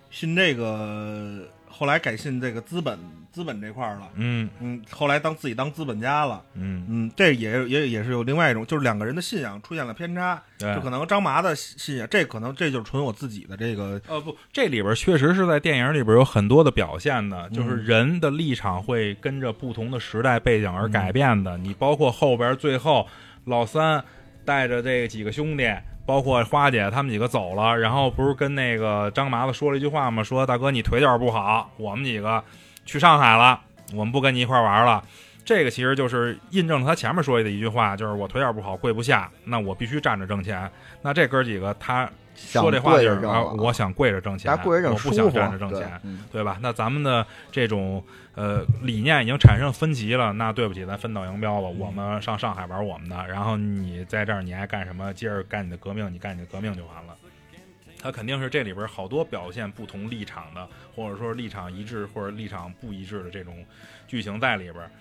[0.10, 2.97] 信这个，后来改信这个资本
[3.38, 21.60] 资本这块儿了，嗯嗯，后来当自己当资本家了，嗯，嗯，这也也也是有另外一种，就是两个人的信仰出现了偏差，对就可能张麻的信仰，这可能这就是纯我自己的这个，呃不，这里边确实是在电影里边有很多的表现的，就是嗯人的立场会跟着不同的时代背景而改变的。
[21.60, 23.08] 你包括后边最后
[23.46, 24.04] 老三
[24.44, 25.72] 带着这几个兄弟。
[26.08, 30.24] 包括花姐他们几个走了，然后不是跟那个张麻子说了一句话吗？
[30.24, 32.42] 说大哥你腿脚不好，我们几个
[32.88, 33.62] 去上海了，
[33.94, 35.04] 我们不跟你一块玩了。
[35.46, 40.70] 这个其实就是印证了他前面说的一句话，就是我腿脚不好，跪不下，那我必须站着挣钱。
[41.02, 46.58] 那这哥几个他说这话就是啊，我想跪着挣钱，跪着我不想站着挣钱，嗯对吧？
[46.62, 48.04] 那咱们的这种
[48.36, 51.70] 呃理念已经产生分歧了，那对不起，咱分道扬镳了。
[51.70, 57.16] 我们上上海玩我们的，然后你在这儿你爱干什么，接着干你的革命，你干你的革命就完了。
[58.00, 63.66] 他肯定是这里边好多表现不同立场的，或者说立场一致或者立场不一致的这种
[64.08, 64.91] 剧情在里边。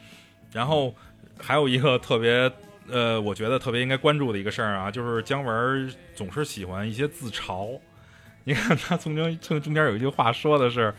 [0.53, 0.95] 然后
[1.39, 2.51] 还有一个特别
[2.89, 7.79] 呃，我觉得特别应该关注的一个事儿啊，就是姜文总是喜欢一些自嘲。
[8.45, 10.95] 你看他从中中间有一句话说的是，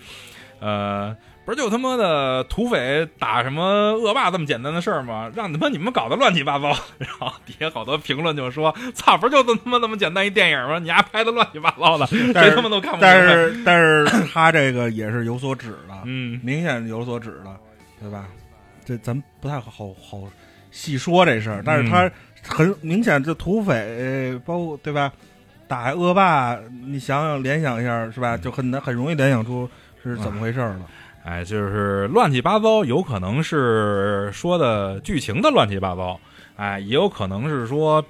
[0.59, 1.15] 呃，
[1.47, 5.31] 不是就他妈的土匪打什么恶霸这么简单的事儿吗？
[5.33, 6.75] 让他妈你们搞得乱七八糟。
[6.99, 10.77] 然后底下好多评论就说：“操，不是就这他妈那么简单一电影吗？
[10.77, 17.55] 你丫拍的乱七八糟的，谁他妈都看不明白。”但是但是他这个也是有所指的，嗯，明显有所指的，
[18.01, 18.25] 对吧？
[18.83, 20.29] 这咱不太好好好
[20.69, 22.11] 细说这事儿，但是他
[22.43, 25.13] 很明显，这土匪包括对吧？
[25.65, 28.35] 打恶霸，你想想联想一下是吧？
[28.35, 29.69] 就很难很容易联想出
[30.03, 30.81] 是怎么回事儿了。
[31.27, 36.17] 哎，就是乱七八糟，有可能是说的剧情的乱七八糟，
[36.55, 38.01] 哎，也有可能是说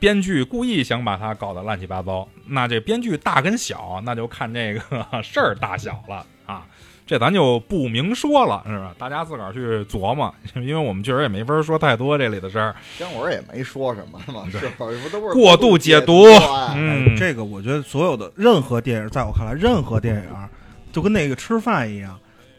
[0.00, 2.28] 编剧故意想把它搞得乱七八糟。
[2.48, 4.80] 那这编剧大跟小，那就看这个
[5.22, 6.66] 事儿大小了啊。
[7.06, 8.92] 这咱就不明说了，是吧？
[8.98, 12.74] 大家自个儿去琢磨，因为我们确实也没法说太多这里的事儿。
[12.98, 14.72] 姜文也没说什么嘛，是吧？
[14.78, 20.48] 不都是过度解读哎嗯哎，这个我觉得所有的任何电影，在我看来，任何电影
[20.92, 22.18] 就跟那个吃饭一样，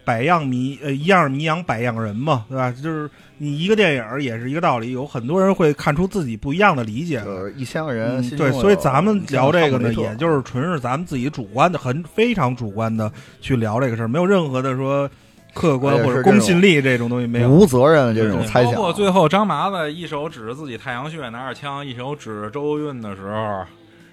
[0.10, 2.72] 百样迷呃一样迷养百样人嘛，对吧？
[2.72, 3.07] 就是
[3.38, 7.26] 你一个电影也是一个道理，有很多人会看出自己不一样的理解来。
[7.26, 15.07] 就是一千个人嗯对，所以咱们聊这个呢，也就是纯是咱们自己主观的，很非常主观的去聊这个事儿，没有任何的说
[15.53, 17.49] 客观或者公信力这种东西没有。
[17.49, 23.64] 无责任的这种猜想，包括最后张麻子一手指着自己太阳穴拿着枪，一手指着周韵的时候，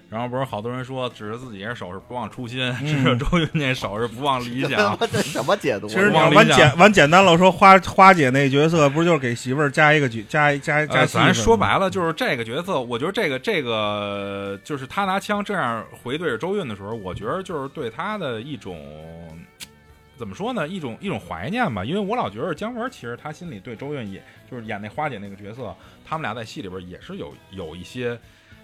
[0.09, 4.97] 然后不是好多人说指着自己那手是不忘初心， 指着周韵那手是不忘理想。
[5.11, 5.87] 这什么解读？
[5.87, 11.17] 其实完简完简单了说，花花姐那角色不是就是给媳妇儿加一个角加加加呃，戏？
[11.17, 18.79] 咱说白了就是这个角色，我觉得这个这个就是他拿枪这样回对着周韵的时候，我觉得就是对他的一种
[20.17, 20.65] 怎么说呢？
[20.65, 21.83] 一种一种怀念吧。
[21.83, 28.17] 因为我老觉得姜文其实他心里对周韵也就是演那花姐那个角色，他们俩在戏里边也是有有一些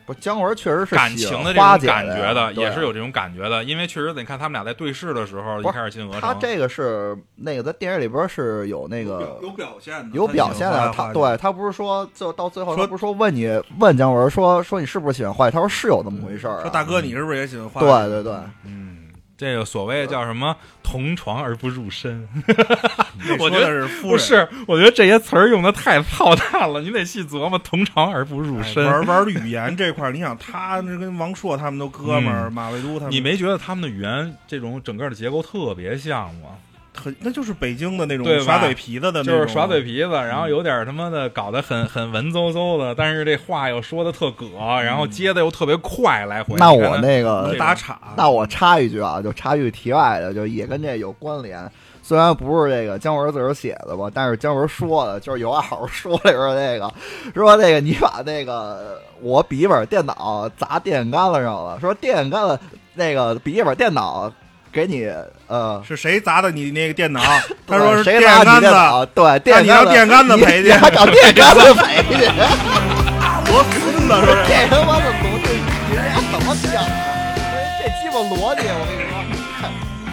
[0.06, 3.64] 不，姜文确实是感喜欢情的这种感觉的，也是有这种感觉的。
[3.64, 15.50] 因为确实你看他们俩在对视的时候，一开始进鹅城，他这个是那个在电影里边是有那个有表现的，有表现的，他对他不是说就到最后，他不是说问你问姜文说说你是不是喜欢坏？
[15.52, 16.62] 他说是有这么回事儿啊。
[16.62, 17.80] 说大哥，你是不是也喜欢坏？
[17.80, 18.34] 对对对，
[18.66, 19.03] 嗯。
[19.36, 32.54] 这个所谓叫什么“同床而不入身”，那说我觉得的是不是，我觉得这些词儿用的太操蛋了，你得细琢磨“同床而不入哎身”玩玩语言这块儿，你想他这跟王朔他们都哥们儿，嗯。
[32.54, 36.50] 马未都他们，你没觉得他们的语言这种整个的结构特别像吗？
[36.96, 44.46] 很那就是北京的那种对吧耍嘴皮子的那种，就是耍嘴皮子，然后有点他妈的搞得很很文绉绉的，但是这话又说的特葛，
[44.84, 46.56] 然后接的又特别快，来回。
[46.58, 48.00] 那我那个打岔。
[48.16, 51.70] 那我插一句啊，就插句题外的，就也跟这有关联。
[52.06, 56.94] 虽然不是这个姜文自个儿写的吧，但是姜文说的，就是有话好好说里边儿那个，
[57.34, 62.60] 说那个你把那个我笔记本电脑砸电线杆子上了，说电线杆子
[62.96, 64.30] 那个笔记本电脑
[64.74, 65.08] 给你
[65.48, 67.22] 呃，是谁砸的你那个电脑？
[67.68, 68.60] 他说是谁电线杆？
[68.60, 72.26] 子，对，那电你要电线杆子赔去还找电线杆子赔去？
[73.46, 74.44] 多孙子说是。
[74.48, 75.54] 这他妈的逻辑，
[75.90, 76.90] 你们俩怎么想的？
[77.36, 79.14] 这这基本逻辑，我跟你说。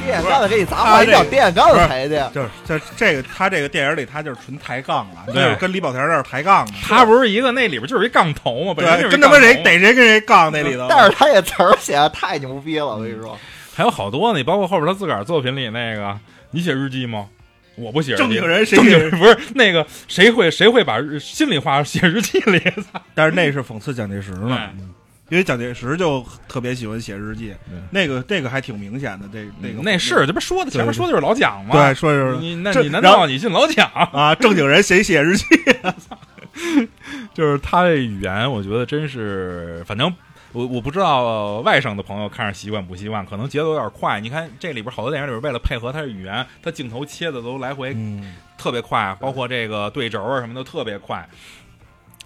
[0.06, 2.14] 电线杆子给你砸坏，你找电线杆子赔去。
[2.34, 6.72] 就是这这个他这个电影里他就是纯抬杠了，对就是跟李保田那儿抬杠呢。
[6.82, 10.86] 他不是一个那里边就是一杠头嘛，本身就对，是跟他妈谁逮谁跟谁杠那里头。
[10.88, 13.38] 但是他这词儿写的太牛逼了，我跟你说，
[13.80, 16.20] 还有好多呢，你包括后边他自个儿作品里那个，
[16.50, 17.28] 你写日记吗？
[17.76, 22.60] 我不写日记正经人谁正经写人不是那个谁会谁会把日心里话写日记里？
[23.16, 24.70] 但是那是讽刺蒋介石呢哎，
[25.30, 27.54] 因为蒋介石就特别喜欢写日记，
[27.90, 29.26] 那个那个还挺明显的。
[29.32, 31.72] 这那个那是这不说的前面说的就是老蒋吗？
[31.72, 33.88] 对，说就是你那你难道你信老蒋？
[34.12, 35.46] 啊，正经人谁写日记？
[37.32, 40.12] 就是他这语言，我觉得真是，反正
[40.52, 44.20] 我我不知道、呃外省的朋友看着习惯不习惯，可能节奏有点快。
[44.20, 51.28] 你看这里边好多电影里边为了配合他的语言，他镜头切的都来回嗯，特别快，包括这个对轴啊什么的特别快。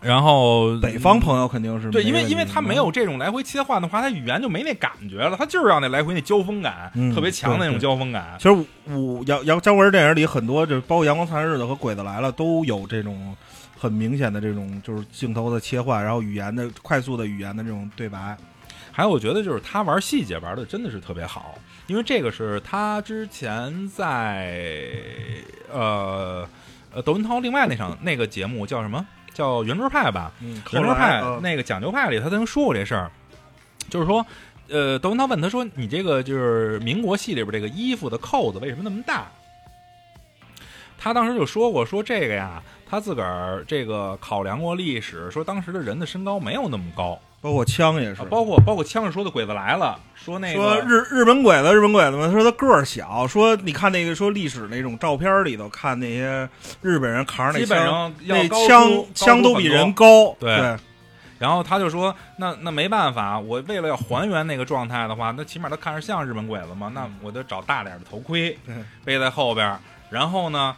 [0.00, 8.36] 然后北方朋友肯定是对，因为因为他没有这种来回切换的话，他语言就没那感觉了，他就是要那来回那交锋感，嗯特别强的那种交锋感。
[8.38, 13.34] 其实我杨杨姜文电影里很多，就包括《阳光灿烂日子》和《鬼子来了》，都有这种
[13.76, 18.36] 很明显的这种就是镜头的切换，然后语言的快速的语言的这种对白。
[18.90, 21.58] 还有，我觉得就是他玩细节玩的真的是特别好，
[21.88, 24.62] 因为这个是他之前在
[25.72, 26.48] 呃
[26.92, 29.04] 呃窦文涛另外那场那个节目叫什么？
[29.32, 30.30] 叫圆桌派吧？
[30.40, 33.10] 嗯，圆桌派那个讲究派里，他曾经说过这事儿，
[33.90, 34.24] 就是说，
[34.68, 39.26] 呃，窦文涛问他说：“你这个就是民国戏里边这个衣服的扣子为什么那么大？”
[41.04, 56.48] 他当时就说过，说这个呀，他自个儿这个考量过历史，说当时的人的身高没有那么高，包括枪也是啊，包括包括枪上说的鬼子来了，说那个说日日本鬼子，日本鬼子嘛，他说他个儿小，说你看那个说历史那种照片里头看那些
[56.80, 60.76] 日本人扛着那基本枪，那枪枪都比人高，对对，
[61.38, 69.78] 然后他就说，那那没办法，我为了要还原那个状态的话，那起码他看着像日本鬼子嘛，那我得找大点的头盔嗯背在后边，
[70.08, 70.74] 然后呢。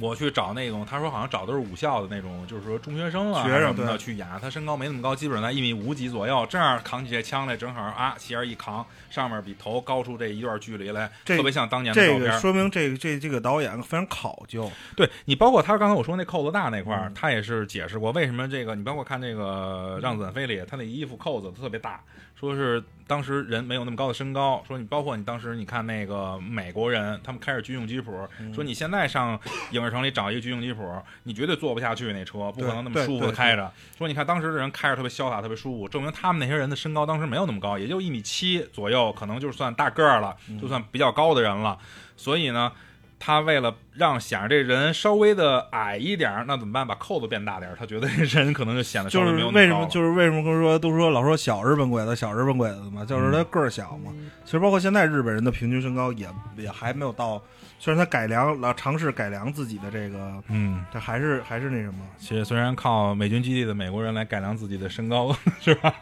[0.00, 4.26] 我去找那种，他说好像找的是武校的那种，就是说中学生啊学生什么的去演。
[4.40, 12.20] 他身高没那么高，基本上在一米五几左右，这样扛起这枪来，正好啊，斜着一扛，上面比头高出这一段距离来，特别像当年的照片。
[12.20, 18.74] 这个说明这个这这个导演非常考究，对你，包括他刚才我说那扣子大那块儿，嗯他也是解释过为什么这个。
[18.74, 22.00] 你包括看那个《让子弹飞》里，他那衣服扣子特别大，
[22.38, 24.62] 说是当时人没有那么高的身高。
[24.68, 29.38] 说你包括你当时你看那个美国人，他们开着军用吉普，嗯说你现在上
[29.72, 33.70] 影视城里找一个军用吉普，你绝对坐不下去那车，不可能那么舒服的开着。
[33.96, 41.78] 说你看当时的人开着特别潇洒，特别舒服，证明他们那些人的身高当时没有那么高，也就一米七左右，可能就算大个儿了，嗯就算比较高的人了。
[42.16, 42.72] 所以呢。
[43.18, 46.86] 他为了让显得这人稍微的矮一点儿，那怎么办？
[46.86, 54.12] 把扣子变大点儿，他觉得这人可能就显得稍就是微没有那为什么么高了就是为什么说都说老说小日本鬼子小日本鬼子嘛，就是他个儿小嘛。
[54.44, 57.42] 其实包括现在日本人的平均身高也也还没有到，
[57.78, 65.92] 虽然他改良了尝试改良自己的这个，嗯，他还是还是那什么，其实虽然靠美军基地的美国人来改良自己的身高， 是吧？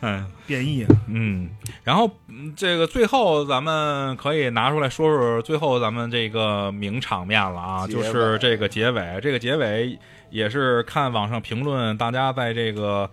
[0.00, 0.86] 嗯变异。
[1.08, 1.50] 嗯，
[1.82, 9.98] 然后嗯这个最后咱们可以拿出来说说最后咱们这个名场面了啊，就是这个结尾，这个结尾
[10.30, 13.10] 也是看网上评论，大家在这个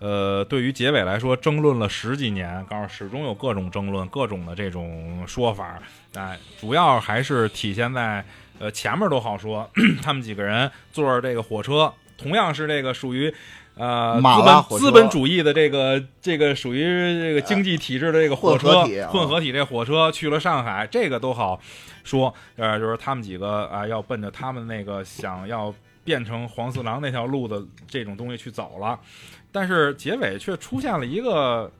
[0.00, 5.78] 呃对于结尾来说争论了十几年，告诉始终有各种争论，各种的这种说法，
[6.14, 8.24] 哎，主要还是体现在
[8.58, 9.70] 呃前面都好说，
[10.02, 13.32] 他们几个人坐着这个火车，同样是这个属于。
[13.78, 16.82] 呃，资本资本主义的这个这个属于
[17.22, 21.60] 这个经济体制的这个火车混合体啊混合体这火车去了上海，这个都好
[22.04, 22.34] 说。
[22.56, 25.72] 呃，就是他们几个啊、要奔着他们那个想要
[26.04, 28.98] 变成黄四郎那条路的这种东西去走了，
[29.52, 31.70] 但是结尾却出现了一个。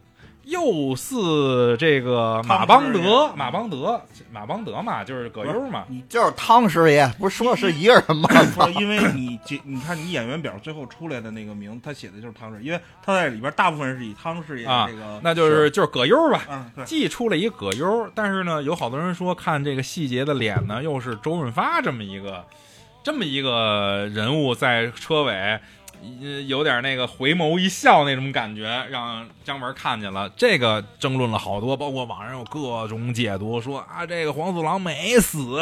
[0.49, 4.01] 又似这个马邦德，马邦德，
[4.32, 8.28] 马邦德嘛，就是葛优嘛，你就是汤师爷，不是说是一个人吗？
[8.55, 22.42] 不是因为你这，你看你演员表最后出来的那个名，他写的就是汤氏，因为他在里边大部分是以汤师爷啊这个，那就是就是葛优吧，嗯对，既出了一个葛优，但是呢，有好多人说看这个细节的脸呢，又是周润发这么一个
[23.05, 25.61] 这么一个人物在车尾，呃
[26.46, 30.30] 有点那个回眸一笑那种感觉，让姜文看见了。
[30.36, 35.61] 这个争论了好多，包括网上有各种解读，说啊这个黄四郎没死，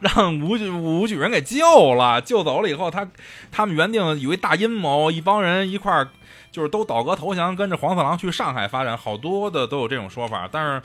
[0.00, 3.06] 让武举武举人给救了，救走了以后，他
[3.52, 6.08] 他们原定有一大阴谋，一帮人一块儿。
[6.50, 10.48] 就是都倒戈投降，跟着黄四郎去上海发展，好多的都有这种说法。
[10.52, 10.82] 但是，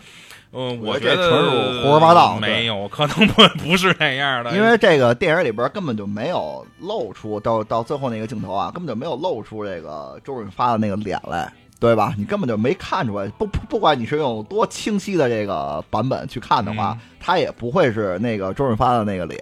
[0.51, 4.51] 呃，我觉得这纯属胡说八道没有，可能不不是那样的。
[4.51, 11.51] 因为这个电影里边根本就没有露出到到最后那个镜头啊，根本就没有露出这个周润发的那个脸来。
[11.81, 12.13] 对吧？
[12.17, 19.39] 你根本就没看出来，不不不管你是用多清晰的这个版本去看的话，嗯他也不会是那个周润发的那个脸。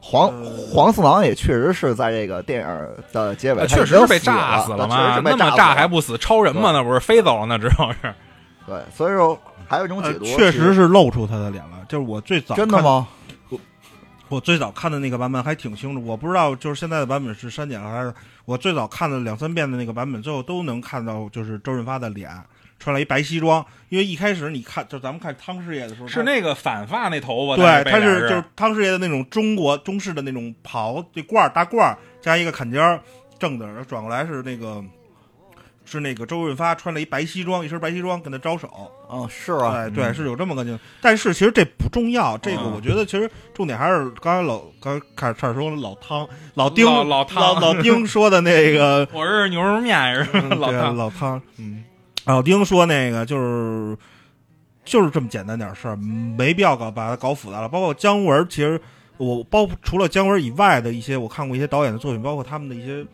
[0.00, 8.12] 黄呃黄四郎也确实是在这个电影的结尾，确实是被炸死了嘛确实是，被那么炸死了炸还不死，超人嘛，那不是飞走了那之后是。
[8.66, 9.38] 对，所以说
[9.68, 11.84] 还有一种解呃读，确实是露出他的脸了。
[11.88, 12.54] 就是我最早？
[12.56, 13.06] 真的吗？
[14.30, 18.12] 我最早看的那个版本还挺清楚，我不知道就是现在的版本是删减了还是
[18.44, 22.30] 我最早看了两三遍的那个版本，最后都能看到就是周润发的脸，
[22.78, 23.64] 穿了一白西装。
[23.88, 33.00] 因为一开始你看，就咱们看汤师爷的时候，是那个反发那头发，对，他他是就是汤师爷的那种中国中式的那种袍，这褂儿大褂儿加一个坎肩儿，
[33.38, 34.84] 正的，然后转过来是那个
[35.90, 38.68] 是那个周润发穿了一白西装，一身白西装跟他招手。
[39.08, 40.78] 啊，是啊，哎，对，是有这么个镜。
[41.00, 51.82] 但是其实这不重要，这个嗯我觉得其实重点还是刚才老刚才开始差点说老汤老丁老老汤老老丁 说的那个 我是牛肉面是老汤，老汤，嗯，
[52.26, 53.96] 老丁说那个就是
[54.84, 57.68] 就是这么简单点事儿，没必要搞把它搞复杂了。
[57.68, 58.78] 包括姜文，其实
[59.16, 63.04] 我包除了姜文以外的一些，我看过一些导演的作品，包括他们的一些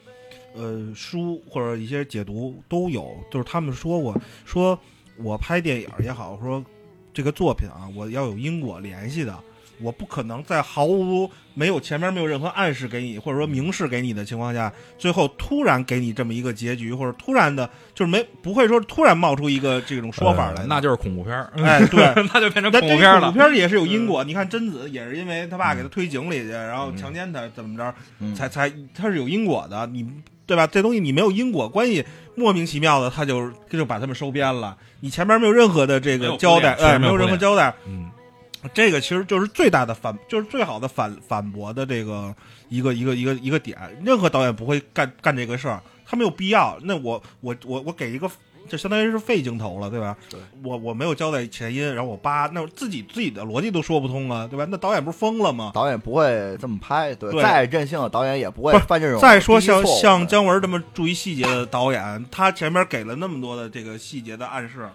[0.54, 4.78] 呃书或者一些解读都有，就是他们说我，说
[5.18, 6.64] 我拍电影也好，说
[7.12, 9.36] 这个作品啊，我要有因果联系的。
[9.80, 23.38] 我不可能在毫无没有前面没有任何暗示给你，或者说明示给你的情况下，最后突然给你这么一个结局，或者突然的，就是没不会说突然冒出一个这种说法来、呃那就是恐怖片儿，哎对那就变成恐怖片了 恐怖。
[23.40, 24.22] 片也是有因果。
[24.22, 29.84] 你看贞子也是因为 他 爸给他推井里去，然后强奸他，怎么着，嗯才才他是有因果的。
[29.88, 30.08] 你
[30.46, 30.66] 对吧？
[30.66, 34.76] 这东西你没有因果关系，莫名其妙的他就就把他们收编了。
[35.00, 37.74] 你前面没有任何的这个交代，哎，没有任何交代。
[37.86, 38.10] 嗯，
[38.72, 42.34] 这个其实就是最大的反，就是最好的反反驳的这个
[42.68, 43.78] 一个一个一个一个点。
[44.04, 46.78] 任何导演不会干干这个事儿，他没有必要。
[46.82, 48.30] 那我我我我给一个，
[48.68, 50.16] 就相当于是废镜头了，对吧？
[50.30, 54.66] 对，我我没有交代前因，然后我扒，那我自己自己的逻辑都说不通啊，对吧？
[54.70, 55.70] 那导演不是疯了吗？
[55.74, 64.88] 导演不会这么拍，对，对再任性的导演也不会犯这种再说像像姜文这么注意细节的导演，他前面给了那么多的这个细节的暗示，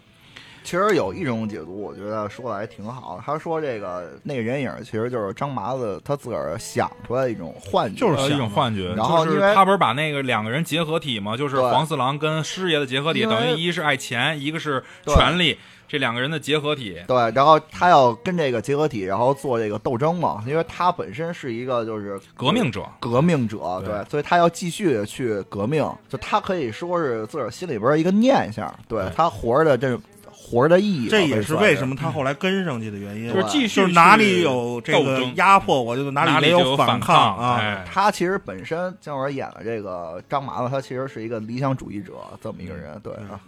[0.70, 3.24] 其实有一种解读，我觉得说的还挺好的。
[3.26, 8.94] 他说这个那个人影其实就是张麻子他自个儿想出来的一种幻觉，就是一种幻觉。
[8.94, 11.36] 然后因为他不是把那个两个人结合体吗？
[11.36, 15.58] 就是黄四郎跟师爷的结合体，等于一是爱钱，一个是权力，
[15.88, 17.02] 这两个人的结合体。
[17.08, 30.00] 对，然后他要跟这个结合体，然后做这个斗争嘛，因为他本身是一个就是革命者，革命者，对对，所以他要继续地去革命，就他可以说是自个儿心里边一个念想，对对他活着的这
[30.50, 33.32] 活的意义，这也是为什么他后来跟上去的原因。
[33.32, 37.58] 就是继续就是哪里有这个压迫，我就哪哪里有反抗啊。
[37.60, 43.40] 哎，他其实本身姜文演的这个张麻子，他其实是一个理想主义者这么一个人，对嗯啊，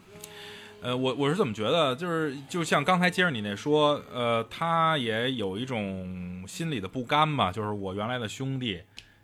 [0.82, 8.80] 呃，我我是怎么觉得，就是就像刚才接着你那说，呃，他也有一种心里的不甘吧，就是我原来的兄弟，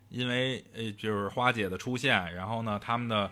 [0.08, 3.30] 因为呃，就是花姐的出现，然后呢，他们的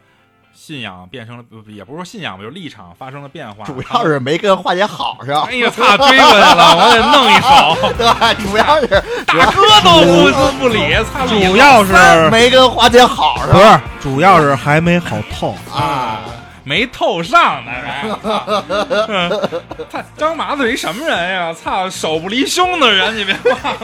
[0.57, 8.07] 信仰变成了，也不是说信仰吧，就是立场发生了变化，主要是没跟花姐好上，哎呀，操，追过来了，我得弄一手， 对，
[8.43, 8.87] 主要是
[9.27, 10.01] 大哥都
[10.33, 15.55] 不不理，操，理主要是没跟花姐好上，不是，主要是还没好透。
[15.73, 16.21] 啊，
[16.65, 18.09] 没透上呢，还。
[19.93, 21.53] 操，张麻子是一什么人呀？
[21.53, 23.79] 操，手不离胸的人，你别忘了，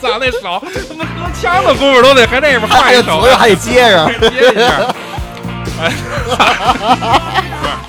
[0.00, 4.94] 操，那手他妈喝枪的功夫都得搁那边他换一手左右还得接着，接一下。
[5.80, 5.90] 哎，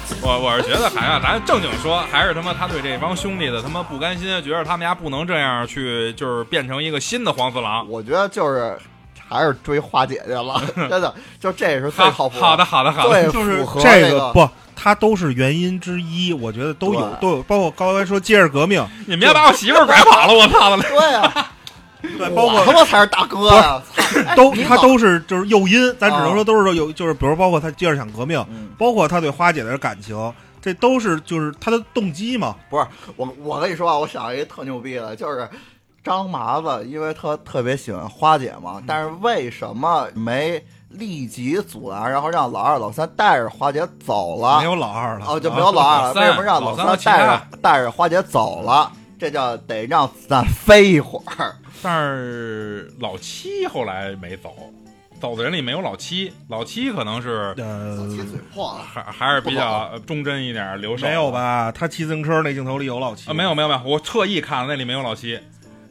[0.10, 7.88] 不是，我我是觉得还啊，咱正经说，还是他妈他对这帮兄弟的他妈不甘心，觉得他们家不能这样去，就是变成一个新的黄四郎。
[7.90, 8.76] 我觉得就是
[9.28, 13.30] 还是追花姐姐了， 真的，就这是最好靠谱，好的，好的，好的。
[13.30, 20.84] 最就是这个不，它都是原因之一，我觉得都有都有，包括刚才说接着革命，你们家把我媳妇儿拐跑了，我操的！
[20.84, 21.48] 对呀，
[22.18, 23.50] 对，包括他妈才是大哥
[24.36, 32.56] 都他都是就是诱因，咱只能啊说都是有，就是比如包括他接着想革命，嗯包括他对花姐的感情，这都是就是他的动机嘛。
[32.70, 35.48] 不是我，我跟你说啊，我想一个特牛逼的，就是
[36.04, 44.60] 张麻子，因为他特别喜欢花姐嘛，但是为什么没立即阻拦，然后让老二、老三带着花姐走了？
[44.60, 48.92] 没有老二了，哦，就没有老二了，为什么让老三三带着带着花姐走了？
[49.18, 51.56] 这叫得让子弹飞一会儿。
[51.86, 54.56] 但是老七后来没走，
[55.22, 61.30] 走的人里没有老七，老七可能是呃，七嘴破了，还还是比较呃忠贞一点儿，留守没有？
[61.30, 61.72] 吧？
[61.72, 65.40] 他骑自行车那镜头里有老七啊，没有没有没有，我特意看了那里没有老七，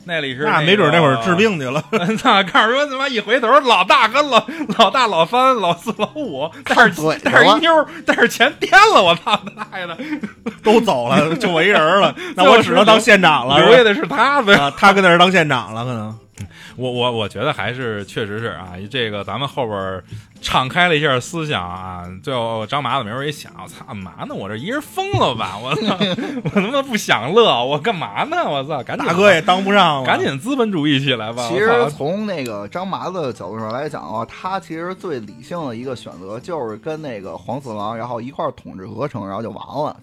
[0.06, 1.82] 那里是那个没准那会儿治病去了。
[2.22, 4.44] 那看说他妈一回头，老大跟老
[4.78, 9.96] 老大、老三、老四、老五带着对带着一妞儿，带着钱颠了，我操他大爷的！
[10.62, 13.58] 都走了，就我一人了，那我只能当县长了。
[13.58, 14.54] 是留下的是他呗。
[14.54, 16.18] 啊，他跟那儿当县长了，可能。
[16.76, 20.04] 我我我觉得还是确实是啊，这个咱们后边儿
[20.40, 24.34] 敞开了一下思想啊，最后张麻子没准一想，我操，干嘛呢？
[24.34, 25.56] 我这一人疯了吧？
[25.62, 25.96] 我操，
[26.44, 28.36] 我他妈不享乐，我干嘛呢？
[28.44, 31.48] 我操，赶紧大哥也当不上了，赶紧资本主义起来吧！
[31.48, 39.96] 其实从那个张麻子的角度上来讲的话，他其实最理性的一个选择就是跟那个黄四郎，然后一块儿统治鹅城，然后就完了，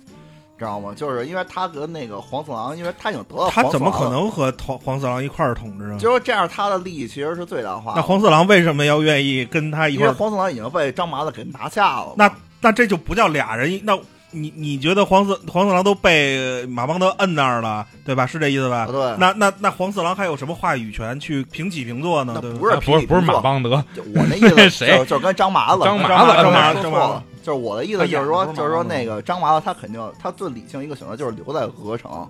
[0.62, 0.94] 知道吗？
[0.96, 3.64] 就是因为他跟那个黄四郎，因为他已经得到他？
[3.70, 5.98] 怎么可能和黄黄四郎一块儿统治啊？
[5.98, 7.94] 就是这样，他的利益其实是最大化。
[7.96, 10.10] 那黄四郎为什么要愿意跟他一块儿？
[10.10, 12.14] 因为黄四郎已经被张麻子给拿下了。
[12.16, 12.32] 那
[12.62, 13.98] 那这就不叫俩人一，那
[14.32, 18.26] 你你觉得黄四黄四郎都被马邦德摁那儿了，对吧？
[18.26, 18.80] 是这意思吧？
[18.84, 22.42] 啊对那那那黄四郎还有什么话语权去平起平坐呢？
[22.42, 23.84] 不是啊不是不是马邦，德，
[24.16, 32.28] 我那意思 谁就就是跟张麻子，张麻子张张麻说错子张麻子了，就是我的意思就是说就是说那个张麻子他肯定他最理性一个选择就是留在鹅城，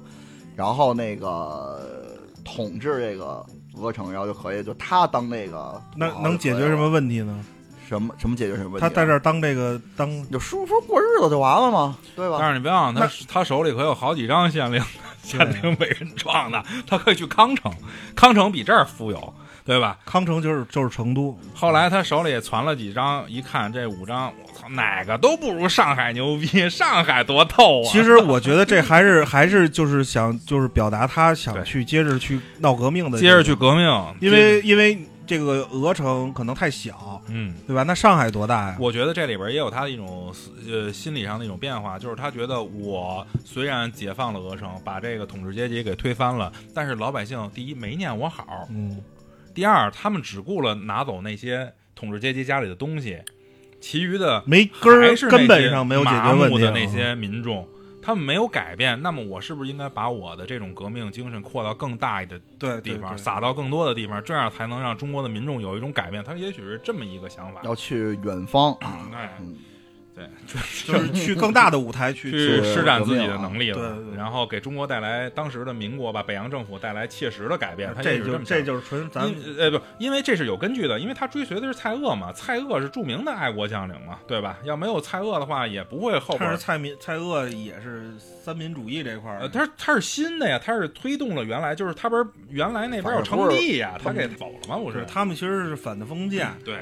[0.55, 1.79] 然后那个
[2.43, 3.45] 统治这个
[3.75, 7.43] 鹅城，然后就可以就他当那个那能解决什么问题呢？
[7.97, 8.79] 什么什么解决什么问题？
[8.81, 12.37] 他在这儿当这个当你就舒服过日子就完了嘛，对吧？
[12.39, 14.81] 但是你别忘了，他他手里可有好几张县令，
[15.21, 17.71] 县令被人撞的，他可以去康城，
[18.15, 19.33] 康城比这儿富有，
[19.65, 19.97] 对吧？
[20.05, 27.89] 康城就是就是成都，后来他手里攒了几张，一看这五张，我操，哪个都不如上海牛逼，上海多透啊！
[27.91, 33.85] 其实我觉得这还是还是就是想就是表达他想去接着去闹革命的，接着去，革命，
[34.19, 37.53] 因为因为这个鹅城可能太小，嗯。
[37.67, 37.83] 对吧？
[37.83, 38.77] 那上海多大呀？
[38.79, 40.33] 我觉得这里边也有他的一种
[40.69, 49.01] 呃心理上的一种变化，就是他觉得我虽然解放了鹅城，把这个统治阶级给推翻了，但是老百姓第一没念我好，嗯，
[49.53, 53.19] 第二他们只顾了拿走那些统治阶级家里的东西，
[53.79, 57.67] 其余的没根儿根本上没有解决问题的那些民众。
[58.01, 66.23] 他们没有改变，那么我是不是应该把我的这种革命精神扩到更大的对地方，撒到更多的地方，这样才能让中国的民众有一种改变。
[66.23, 67.61] 他也许是这么一个想法。
[67.63, 68.73] 要去远方，
[69.13, 69.55] 哎，嗯
[70.47, 77.93] 对，就是去更大的舞台去去去施展自己的能力了，对对对然后给中国带来当时的民国吧，北洋政府带来切实的改变。
[77.95, 84.57] 他这就这就是纯咱因呃不，因为这是有根据的，因为他追随的是蔡锷嘛，蔡锷是著名的爱国将领嘛，对吧？
[84.63, 94.77] 要没有蔡锷的话，也不会后边蔡民蔡锷也是三民主义这块儿呃，他他是新的呀，他是推动了原来就是他不是原来那边有称帝呀，他给走了吗？
[94.77, 94.99] 不是？
[94.99, 96.75] 是他们其实是反的封建，对。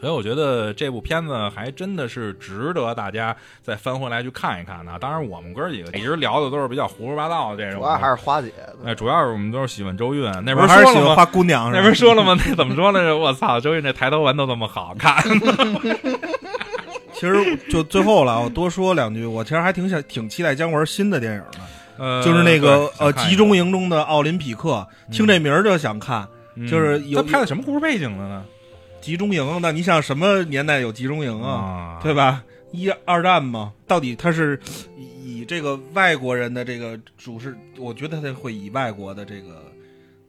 [0.00, 4.98] 所以我觉得这部片子还真的是值得大家再翻回来去看一看的。
[4.98, 8.52] 当然，我们哥几个一直聊的都是比较胡说八道的这种，主要还是花姐。
[8.84, 10.92] 哎，主要是我们都是喜欢周韵，那边还是？
[10.92, 12.36] 喜欢花姑娘，那边说了吗？
[12.46, 13.16] 那怎么说来着？
[13.16, 15.16] 我操，周韵这抬头纹都这么好看。
[17.12, 21.58] 其实就最后了，我多说两句，我其实还挺想挺期待姜文新的电影的，
[21.98, 26.22] 呃，就是那个呃集中营中的奥林匹克，听这名儿就想看。
[26.22, 28.44] 嗯就是有他拍的什么故事背景的呢？
[29.08, 31.50] 集中营，那你想什么年代有集中营啊？
[31.50, 32.44] 啊，对吧？
[32.72, 34.60] 一二战嘛，到底他是
[34.98, 39.67] 以以这个外国人的这个主事，我觉得他会以外国的这个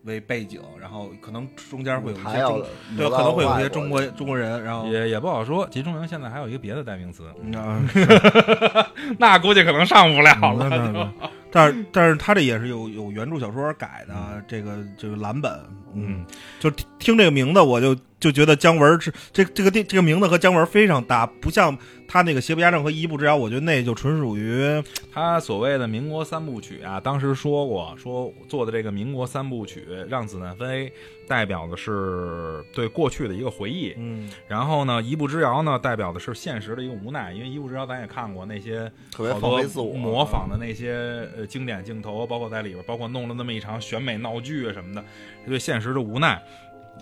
[0.10, 2.64] 为背景，然后可能中间会有一些中
[2.98, 5.68] 对，可能会有一些些中国中国人，然后也也不好说。
[5.70, 7.80] 集中营现在还有一个别的代名词，嗯啊
[9.18, 10.68] 那估计可能上不了了。
[10.70, 11.14] 那
[11.52, 14.14] 但是但是他这也是有有原著小说改的，
[14.48, 15.52] 这个这个蓝本，
[15.94, 16.26] 嗯，
[16.60, 21.76] 就听听这个名字，我就就觉得姜文是这这个电这个名字和姜文非常搭，不像
[22.12, 24.84] 他那个邪不压正和一步之遥，我觉得那就纯属于
[25.14, 30.92] 他所谓的民国三部曲啊，当时说过，说做的这个民国三部曲，让子弹飞
[31.28, 34.28] 代表的是对过去的一个回忆，嗯。
[34.48, 45.06] 然后呢，一步之遥呢代表的是现实的一个无奈，因为一步之遥咱也看过那些特别好多放飞自我，模仿的那些呃经典镜头，包括在里边，包括弄了那么一场选美闹剧啊什么的，
[45.46, 46.42] 对现实的无奈。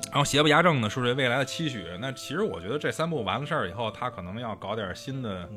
[0.05, 1.83] 然后邪不压正呢是这未来的期许。
[1.99, 5.47] 那其实我觉得这三部完了事儿以后，他可能要搞点新的，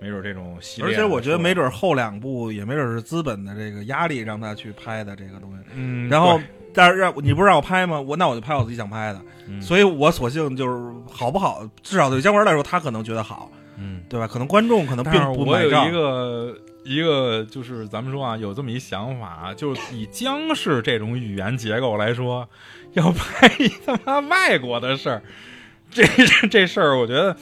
[0.00, 0.90] 没准这种系列。
[0.90, 5.64] 而且我觉得没，准后两部也没准是资本的这个压力让他去拍的这个东西。
[5.74, 6.40] 嗯，然后，
[6.72, 8.00] 但是让你不是让我拍吗？
[8.00, 9.20] 我那我就拍我自己想拍的。
[9.48, 14.26] 嗯所以我索性就是好不好，至少对姜文来说，他可能觉得好，嗯，对吧？
[14.26, 15.92] 可能观众可能并不买账我有一。
[15.92, 22.48] 个一个就是咱们说啊，有这么一想法，就是以姜氏这种语言结构来说，
[22.96, 25.22] 要拍一他妈外国的事儿，
[25.90, 27.36] 这这这事儿，我觉得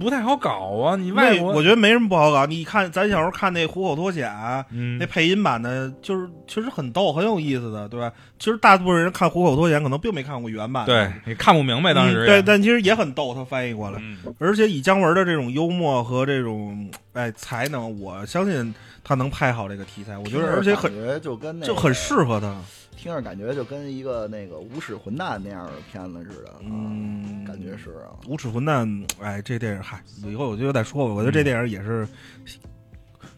[0.00, 0.50] 不太好搞
[0.84, 0.96] 啊。
[0.96, 2.44] 你外国，我觉得没什么不好搞。
[2.46, 4.28] 你看咱小时候看那《虎口脱险》，
[4.70, 8.12] 嗯那配音版的，就是其实很逗，很有意思的，对吧？
[8.38, 13.98] 其实大部分人看《虎口脱险》可能并没看过原版的，对你看不明白当时对，但其实也很逗，他翻译过来。
[14.00, 20.18] 嗯而且以姜文的这种幽默和这种哎才能，我相信他能拍好这个题材。
[20.18, 22.56] 我觉得，而且很就跟那个就很适合他。
[23.00, 28.12] 听着感觉就跟一个那个无耻混蛋那样的片子似的，啊嗯，感觉是啊。
[28.28, 28.86] 无耻混蛋，
[29.22, 31.14] 哎，这电影嗨，以后我就再说吧。
[31.14, 32.06] 我觉得这电影也是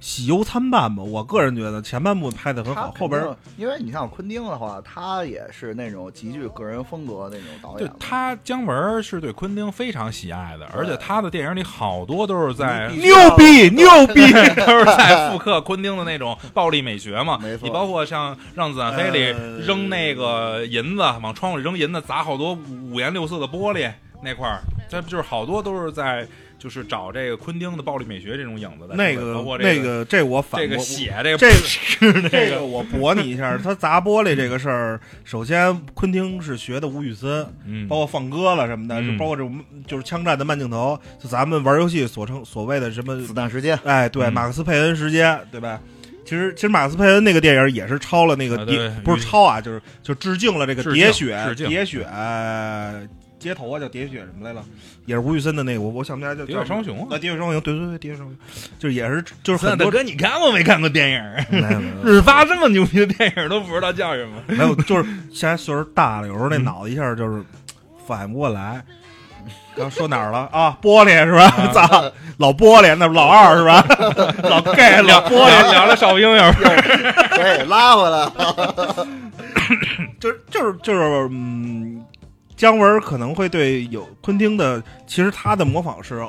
[0.02, 1.02] 喜忧参半吧。
[1.02, 3.24] 我个人觉得前半部拍的很好，后边
[3.56, 7.96] 因为你像昆汀的话，他也是那种极具个人风格的那种导演对。
[8.00, 14.32] 他姜文是对昆汀非常喜爱的，而且他的电影里好多都是在牛逼牛逼，
[14.66, 17.38] 都是在复刻昆汀的那种暴力美学嘛。
[17.40, 22.58] 没错你包括像《让子弹飞》里呃扔那个银子，往窗户里扔银子，砸好多
[22.90, 23.88] 五颜六色的玻璃
[24.24, 26.26] 那块儿，这就是好多都是在
[26.62, 28.94] 就是找这个昆汀的暴力美学这种影子的。
[28.94, 39.58] 那个那个这我反这个我血，这个这个 个这个我驳你一下， 他砸玻璃这个事儿，首先昆汀是学的吴宇森，嗯，包括放歌了什么的，嗯就包括这种
[39.88, 45.80] 就是枪战的慢镜头，就咱们玩游戏所称所谓的什么子弹时间，哎，对，嗯马克思佩恩时间，对吧？
[46.24, 48.56] 其实，其实马克思佩恩那个电影也是抄了那个
[49.02, 53.02] 不是抄啊，就是就致敬了这个喋血，喋血，呃
[53.42, 54.64] 街头啊，叫喋血什么来了？
[55.06, 58.36] 也是吴宇森的那个，我我想不起来叫喋血双雄啊啊，喋血双雄，对对对，喋血双雄，
[58.78, 61.22] 就是也是就是很多大哥，你看过没看过电影？
[61.50, 64.40] 没有没有日发这么牛逼的电影都不知道叫什么。
[64.46, 67.42] 没有，就是现在岁数大了，有时候那嗯脑子一下就是
[68.06, 68.82] 反应不过来。
[69.74, 70.76] 刚说哪儿了啊？
[70.82, 71.50] 玻璃是吧？
[71.72, 71.88] 咋，
[72.36, 73.82] 老玻璃，那老二是吧？
[74.44, 76.52] 老 gay，老玻璃，聊了少英友，
[77.34, 79.06] 对，拉回来了。
[80.20, 81.00] 就是就是就是，
[81.30, 82.04] 嗯，
[82.56, 86.24] 姜文可能会对有昆汀的，其实他的模仿是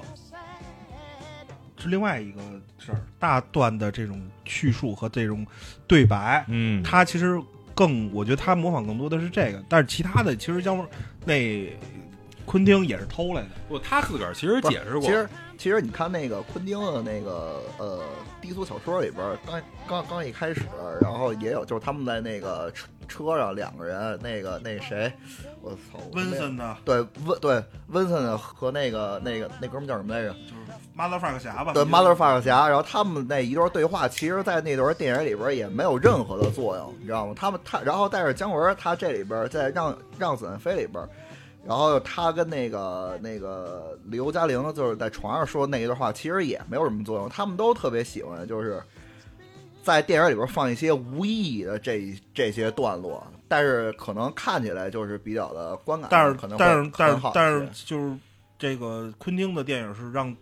[1.78, 2.42] 是另外一个
[2.80, 5.46] 事儿，大段的这种叙述和这种
[5.86, 7.38] 对白，嗯，他其实
[7.76, 10.88] 更，我觉得他模仿更多的是这个，但是其他的其实姜文
[11.26, 11.70] 那
[12.46, 18.02] 昆汀也是偷来的，不，他自个儿其实解释过，其实其实你看那个昆汀的那个呃
[18.44, 20.64] 低俗小说里边儿，刚刚刚一开始，
[21.00, 25.10] 然后也有就是他们在那个车车上两个人，那个那谁，
[25.62, 30.34] 我操，温森的，对温对温森和那个那个那哥们儿叫什么来着？
[30.34, 30.54] 就是
[30.94, 37.34] motherfucker 侠吧，对 motherfucker 侠，然后他们那一段对话，其实，在那段电影里边也没有任何的作用，你知道吗？
[37.38, 41.02] 他们他，然后但是姜文他这里边在让让子弹飞里边，
[41.66, 48.84] 然后他跟那个那个刘嘉玲就是在床上说那一段话，其实也没有什么作用，他们都特别喜欢，就是
[49.82, 58.18] 在电影里边放一些无意义的这这些段落，但是可能看起来就是比较的观感，但是可能但是但是但是就是
[58.60, 60.36] 这个昆汀的电影是让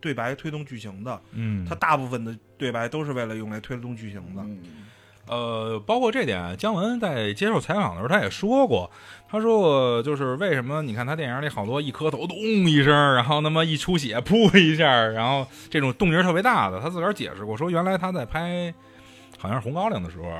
[0.00, 4.42] 对白推动剧情的，嗯他大部分的对白都是为了用来推动剧情的。
[4.42, 4.60] 嗯。
[5.28, 8.90] 呃，包括这点，姜文在接受采访的时候他也说过，
[9.28, 18.72] 他说过就是为什么你看他电影里好多一磕头咚一声，然后那么一出血噗一下，然后这种动静特别大的，他自个儿解释过，说原来他在拍
[19.38, 20.30] 好像是《红高粱》的时候，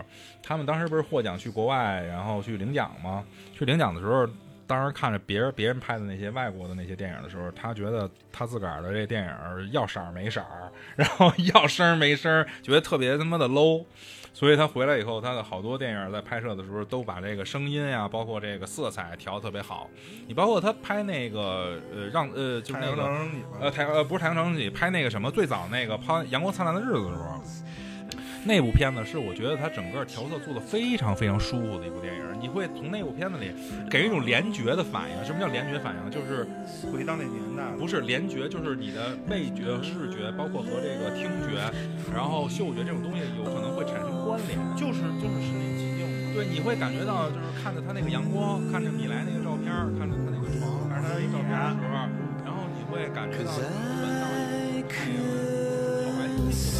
[0.43, 3.25] 他们当时不是获奖去国外，然后去领奖吗？
[3.59, 4.27] 去领奖的时候。
[4.67, 13.85] 当时看着别人别人拍的那些外国的那些电影的时候，他觉得他自个儿的这电影要色儿没色儿， 然后要声儿没声儿，觉得特别他妈的 low。
[14.33, 19.89] 所以他回来以后，他的好多电影在拍摄的时候都把这个声音呀，包括这个色彩调得特别好。
[20.27, 23.27] 你包括他拍那个呃让呃就是那个
[23.59, 27.43] 呃太呃不是太阳城你，拍那个什么最早那个拍《阳光灿烂的日子》的时候，
[28.47, 32.23] 那部片子是我觉得它整个调色做的非常非常舒服的一部电影。
[32.39, 33.51] 你会从那部片子里
[33.91, 35.25] 给人一种联觉的反应。
[35.27, 36.11] 什么叫联觉反应？
[36.11, 36.47] 就是
[36.87, 41.59] 回到那年代，不是联觉，就是你的味觉、视觉，包括和这个听觉，
[42.15, 44.55] 然后嗅觉这种东西有可能会产生关联。
[44.79, 46.31] 就是就是身临其境嘛。
[46.39, 49.67] 对，你会感觉到，就是看着他那个阳光，看着米莱那个照片，
[49.99, 51.99] 看着他那个床，看着他那个照片的时候，
[52.47, 53.67] 然后你会感觉到闻
[54.23, 54.31] 到
[54.71, 55.27] 一种那个
[56.07, 56.79] 好白衣服的